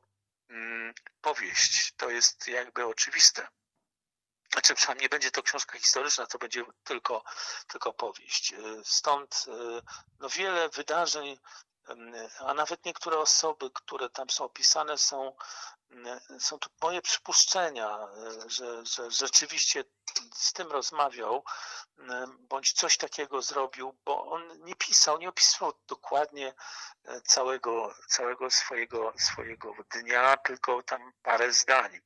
powieść. 1.20 1.92
To 1.96 2.10
jest 2.10 2.48
jakby 2.48 2.86
oczywiste. 2.86 3.48
Znaczy, 4.52 4.74
przynajmniej 4.74 5.04
nie 5.04 5.08
będzie 5.08 5.30
to 5.30 5.42
książka 5.42 5.78
historyczna, 5.78 6.26
to 6.26 6.38
będzie 6.38 6.64
tylko, 6.84 7.24
tylko 7.68 7.92
powieść. 7.92 8.52
Y, 8.52 8.82
stąd 8.84 9.44
y, 9.48 9.82
no, 10.18 10.28
wiele 10.28 10.68
wydarzeń, 10.68 11.38
a 12.38 12.54
nawet 12.54 12.84
niektóre 12.84 13.18
osoby, 13.18 13.70
które 13.74 14.10
tam 14.10 14.30
są 14.30 14.44
opisane, 14.44 14.98
są 14.98 15.36
są 16.38 16.58
to 16.58 16.70
moje 16.82 17.02
przypuszczenia, 17.02 18.08
że, 18.46 18.86
że 18.86 19.10
rzeczywiście 19.10 19.84
z 20.34 20.52
tym 20.52 20.72
rozmawiał, 20.72 21.44
bądź 22.38 22.72
coś 22.72 22.96
takiego 22.96 23.42
zrobił, 23.42 23.98
bo 24.04 24.30
on 24.30 24.64
nie 24.64 24.74
pisał, 24.74 25.18
nie 25.18 25.28
opisywał 25.28 25.72
dokładnie 25.86 26.54
e, 27.04 27.20
całego, 27.20 27.94
całego 28.08 28.50
swojego, 28.50 29.12
swojego 29.18 29.74
dnia, 29.90 30.36
tylko 30.36 30.82
tam 30.82 31.12
parę 31.22 31.52
zdań. 31.52 32.00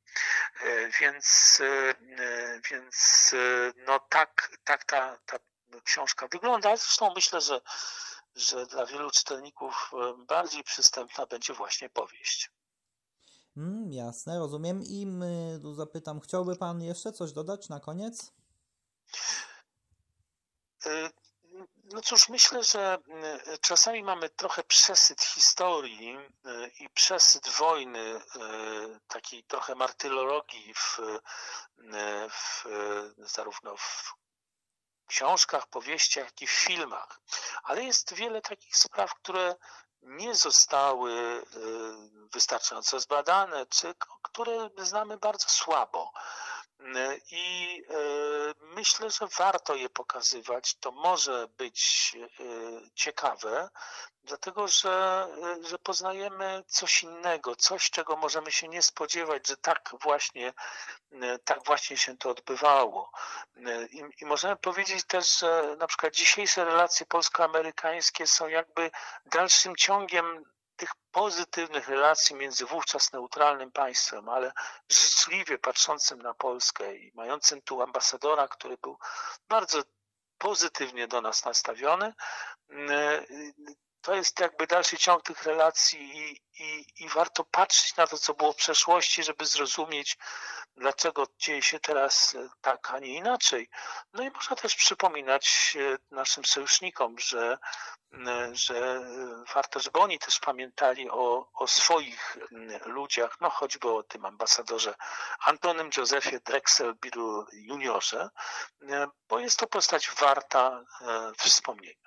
E, 0.61 0.89
więc, 0.89 1.57
e, 1.61 1.95
więc 2.71 3.31
no 3.75 3.99
tak, 3.99 4.57
tak 4.63 4.85
ta, 4.85 5.17
ta 5.25 5.37
książka 5.83 6.27
wygląda. 6.27 6.77
Zresztą 6.77 7.13
myślę, 7.15 7.41
że, 7.41 7.61
że 8.35 8.65
dla 8.65 8.85
wielu 8.85 9.11
czytelników 9.11 9.91
bardziej 10.17 10.63
przystępna 10.63 11.25
będzie 11.25 11.53
właśnie 11.53 11.89
powieść. 11.89 12.51
Mm, 13.57 13.93
jasne, 13.93 14.39
rozumiem. 14.39 14.81
I 14.83 15.07
tu 15.61 15.73
zapytam, 15.73 16.19
chciałby 16.19 16.55
Pan 16.55 16.81
jeszcze 16.81 17.11
coś 17.11 17.31
dodać 17.31 17.69
na 17.69 17.79
koniec? 17.79 18.31
Y, 20.85 21.09
No 21.93 22.01
cóż, 22.01 22.29
myślę, 22.29 22.63
że 22.63 22.97
czasami 23.61 24.03
mamy 24.03 24.29
trochę 24.29 24.63
przesyt 24.63 25.21
historii 25.21 26.17
i 26.79 26.89
przesyt 26.89 27.49
wojny, 27.49 28.21
takiej 29.07 29.43
trochę 29.43 29.75
martyrologii 29.75 30.73
w, 30.73 30.99
w, 32.29 32.65
zarówno 33.17 33.77
w 33.77 34.13
książkach, 35.07 35.67
powieściach, 35.67 36.25
jak 36.25 36.41
i 36.41 36.47
w 36.47 36.51
filmach. 36.51 37.21
Ale 37.63 37.83
jest 37.83 38.13
wiele 38.13 38.41
takich 38.41 38.77
spraw, 38.77 39.13
które 39.13 39.55
nie 40.05 40.35
zostały 40.35 41.11
y, 41.11 42.25
wystarczająco 42.33 42.99
zbadane, 42.99 43.65
czy 43.65 43.95
które 44.21 44.69
znamy 44.77 45.17
bardzo 45.17 45.49
słabo. 45.49 46.11
I 47.31 47.83
y, 47.89 48.53
myślę, 48.61 49.09
że 49.09 49.27
warto 49.37 49.75
je 49.75 49.89
pokazywać. 49.89 50.75
To 50.75 50.91
może 50.91 51.47
być 51.57 52.11
ciekawe, 52.95 53.69
dlatego 54.23 54.67
że, 54.67 55.27
że 55.61 55.79
poznajemy 55.79 56.63
coś 56.67 57.03
innego, 57.03 57.55
coś, 57.55 57.89
czego 57.89 58.15
możemy 58.15 58.51
się 58.51 58.67
nie 58.67 58.81
spodziewać, 58.81 59.47
że 59.47 59.57
tak 59.57 59.91
właśnie, 60.01 60.53
tak 61.45 61.65
właśnie 61.65 61.97
się 61.97 62.17
to 62.17 62.29
odbywało. 62.29 63.11
I, 63.89 64.03
I, 64.21 64.25
możemy 64.25 64.55
powiedzieć 64.55 65.05
też, 65.05 65.39
że 65.39 65.75
na 65.79 65.87
przykład 65.87 66.13
dzisiejsze 66.13 66.65
relacje 66.65 67.05
polsko-amerykańskie 67.05 68.27
są 68.27 68.47
jakby 68.47 68.91
dalszym 69.25 69.75
ciągiem 69.75 70.54
tych 70.75 70.89
pozytywnych 71.11 71.87
relacji 71.87 72.35
między 72.35 72.65
wówczas 72.65 73.13
neutralnym 73.13 73.71
państwem, 73.71 74.29
ale 74.29 74.51
życzliwie 74.89 75.57
patrzącym 75.57 76.21
na 76.21 76.33
Polskę 76.33 76.95
i 76.95 77.11
mającym 77.15 77.61
tu 77.61 77.81
ambasadora, 77.81 78.47
który 78.47 78.77
był 78.77 78.97
bardzo 79.49 79.81
pozytywnie 80.37 81.07
do 81.07 81.21
nas 81.21 81.45
nastawiony 81.45 82.13
to 84.05 84.15
jest 84.15 84.39
jakby 84.39 84.67
dalszy 84.67 84.97
ciąg 84.97 85.23
tych 85.23 85.43
relacji 85.43 86.17
i, 86.17 86.41
i, 86.63 86.85
i 86.99 87.09
warto 87.09 87.43
patrzeć 87.43 87.95
na 87.95 88.07
to, 88.07 88.17
co 88.17 88.33
było 88.33 88.53
w 88.53 88.55
przeszłości, 88.55 89.23
żeby 89.23 89.45
zrozumieć, 89.45 90.17
dlaczego 90.75 91.27
dzieje 91.37 91.61
się 91.61 91.79
teraz 91.79 92.37
tak, 92.61 92.91
a 92.91 92.99
nie 92.99 93.13
inaczej. 93.13 93.69
No 94.13 94.23
i 94.23 94.29
można 94.29 94.55
też 94.55 94.75
przypominać 94.75 95.77
e, 95.79 96.15
naszym 96.15 96.45
sojusznikom, 96.45 97.19
że, 97.19 97.57
e, 98.27 98.49
że 98.55 99.05
warto, 99.53 99.79
żeby 99.79 99.99
oni 99.99 100.19
też 100.19 100.39
pamiętali 100.39 101.09
o, 101.09 101.51
o 101.53 101.67
swoich 101.67 102.37
ludziach, 102.85 103.37
no 103.41 103.49
choćby 103.49 103.91
o 103.91 104.03
tym 104.03 104.25
ambasadorze 104.25 104.95
Antonym 105.45 105.89
Józefie 105.97 106.39
Drexel-Billu 106.39 107.45
juniorze, 107.53 108.29
e, 108.81 109.07
bo 109.29 109.39
jest 109.39 109.59
to 109.59 109.67
postać 109.67 110.11
warta 110.11 110.83
wspomnienia. 111.37 112.04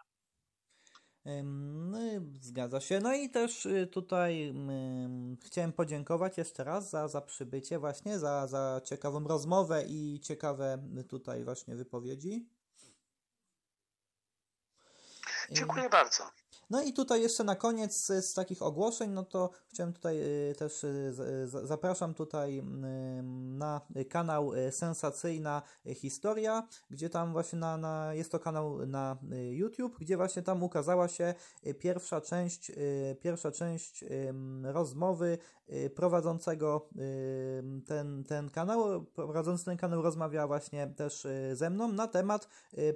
No 1.45 1.99
zgadza 2.41 2.81
się. 2.81 3.01
No 3.01 3.14
i 3.14 3.31
też 3.31 3.67
y, 3.67 3.87
tutaj 3.87 4.55
chciałem 5.45 5.73
podziękować 5.73 6.38
jeszcze 6.38 6.64
raz 6.64 6.91
za, 6.91 7.09
za 7.09 7.21
przybycie 7.21 7.79
właśnie, 7.79 8.19
za, 8.19 8.47
za 8.47 8.81
ciekawą 8.85 9.29
rozmowę 9.29 9.85
i 9.87 10.21
ciekawe 10.21 10.79
tutaj 11.09 11.45
właśnie 11.45 11.77
wypowiedzi. 11.77 12.49
Dziękuję 15.51 15.88
bardzo. 15.88 16.25
No 16.71 16.83
i 16.83 16.93
tutaj 16.93 17.23
jeszcze 17.23 17.45
na 17.45 17.57
koniec 17.57 18.07
z, 18.07 18.35
takich 18.35 18.63
ogłoszeń, 18.63 19.11
no 19.11 19.25
to 19.25 19.51
chciałem 19.69 19.93
tutaj 19.93 20.19
y, 20.51 20.55
też 20.59 20.85
y, 20.85 21.15
zapraszam 21.63 22.15
tutaj 22.15 22.63
na 23.59 23.81
kanał 24.11 24.55
y, 24.55 24.73
Sensacyjna 24.73 25.63
Historia, 25.95 26.69
gdzie 26.91 27.11
tam 27.11 27.33
właśnie 27.33 27.59
na, 27.59 27.77
na, 27.77 28.15
jest 28.15 28.33
to 28.33 28.39
kanał 28.39 28.87
na 28.87 29.17
YouTube, 29.51 29.99
gdzie 29.99 30.17
właśnie 30.17 30.43
tam 30.43 30.63
ukazała 30.63 31.09
się 31.09 31.35
pierwsza 31.79 32.21
część, 32.21 32.73
pierwsza 33.21 33.51
część 33.51 34.05
rozmowy 34.63 35.39
prowadzącego 35.95 36.89
ten, 37.87 38.25
ten 38.25 38.51
kanał. 38.51 39.05
Prowadzący 39.05 39.65
ten 39.65 39.77
kanał 39.77 40.03
rozmawia 40.03 40.47
właśnie 40.47 40.87
też 40.87 41.27
ze 41.53 41.71
mną 41.71 41.93
na 41.93 42.09
temat 42.09 42.49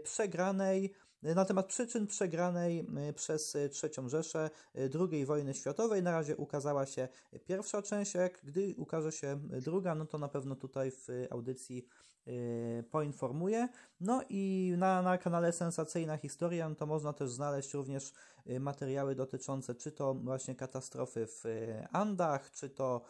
przegranej 0.02 0.94
na 1.22 1.44
temat 1.44 1.66
przyczyn 1.66 2.06
przegranej 2.06 2.86
y, 3.08 3.12
przez 3.12 3.56
III 3.56 4.08
Rzeszę 4.08 4.50
y, 4.76 4.90
II 5.10 5.26
wojny 5.26 5.54
światowej. 5.54 6.02
Na 6.02 6.12
razie 6.12 6.36
ukazała 6.36 6.86
się 6.86 7.08
pierwsza 7.44 7.82
część, 7.82 8.14
jak 8.14 8.40
gdy 8.44 8.74
ukaże 8.76 9.12
się 9.12 9.40
druga, 9.42 9.94
no 9.94 10.06
to 10.06 10.18
na 10.18 10.28
pewno 10.28 10.56
tutaj 10.56 10.90
w 10.90 11.08
audycji 11.30 11.86
y, 12.28 12.84
poinformuję. 12.90 13.68
No 14.00 14.22
i 14.28 14.74
na, 14.76 15.02
na 15.02 15.18
kanale 15.18 15.52
Sensacyjna 15.52 16.16
Historia 16.16 16.68
no 16.68 16.74
to 16.74 16.86
można 16.86 17.12
też 17.12 17.30
znaleźć 17.30 17.74
również 17.74 18.12
materiały 18.60 19.14
dotyczące 19.14 19.74
czy 19.74 19.92
to 19.92 20.14
właśnie 20.14 20.54
katastrofy 20.54 21.26
w 21.26 21.44
Andach, 21.92 22.50
czy 22.50 22.70
to 22.70 23.04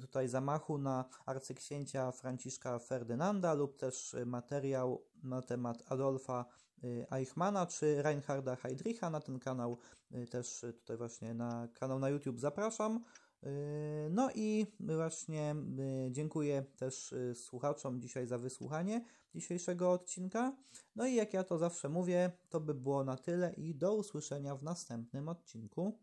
tutaj 0.00 0.28
zamachu 0.28 0.78
na 0.78 1.04
arcyksięcia 1.26 2.12
Franciszka 2.12 2.78
Ferdynanda 2.78 3.54
lub 3.54 3.76
też 3.76 4.16
materiał 4.26 5.02
na 5.22 5.42
temat 5.42 5.82
Adolfa 5.88 6.44
Y, 6.84 7.06
Eichmana 7.10 7.66
czy 7.66 8.02
Reinharda 8.02 8.56
Heydricha 8.56 9.10
na 9.10 9.20
ten 9.20 9.38
kanał 9.38 9.78
y, 10.12 10.26
też 10.26 10.60
tutaj 10.60 10.96
właśnie 10.96 11.34
na 11.34 11.68
kanał 11.74 11.98
na 11.98 12.08
YouTube 12.08 12.38
zapraszam. 12.38 13.04
Y, 13.42 14.08
no 14.10 14.30
i 14.34 14.66
właśnie 14.80 15.54
dziękuję 16.10 16.64
też 16.76 17.14
słuchaczom 17.34 18.00
dzisiaj 18.00 18.26
za 18.26 18.38
wysłuchanie 18.38 19.04
dzisiejszego 19.34 19.92
odcinka. 19.92 20.56
No 20.96 21.06
i 21.06 21.14
jak 21.14 21.34
ja 21.34 21.44
to 21.44 21.58
zawsze 21.58 21.88
mówię, 21.88 22.32
to 22.48 22.60
by 22.60 22.74
było 22.74 23.04
na 23.04 23.16
tyle 23.16 23.52
i 23.52 23.74
do 23.74 23.94
usłyszenia 23.94 24.56
w 24.56 24.62
następnym 24.62 25.28
odcinku. 25.28 25.98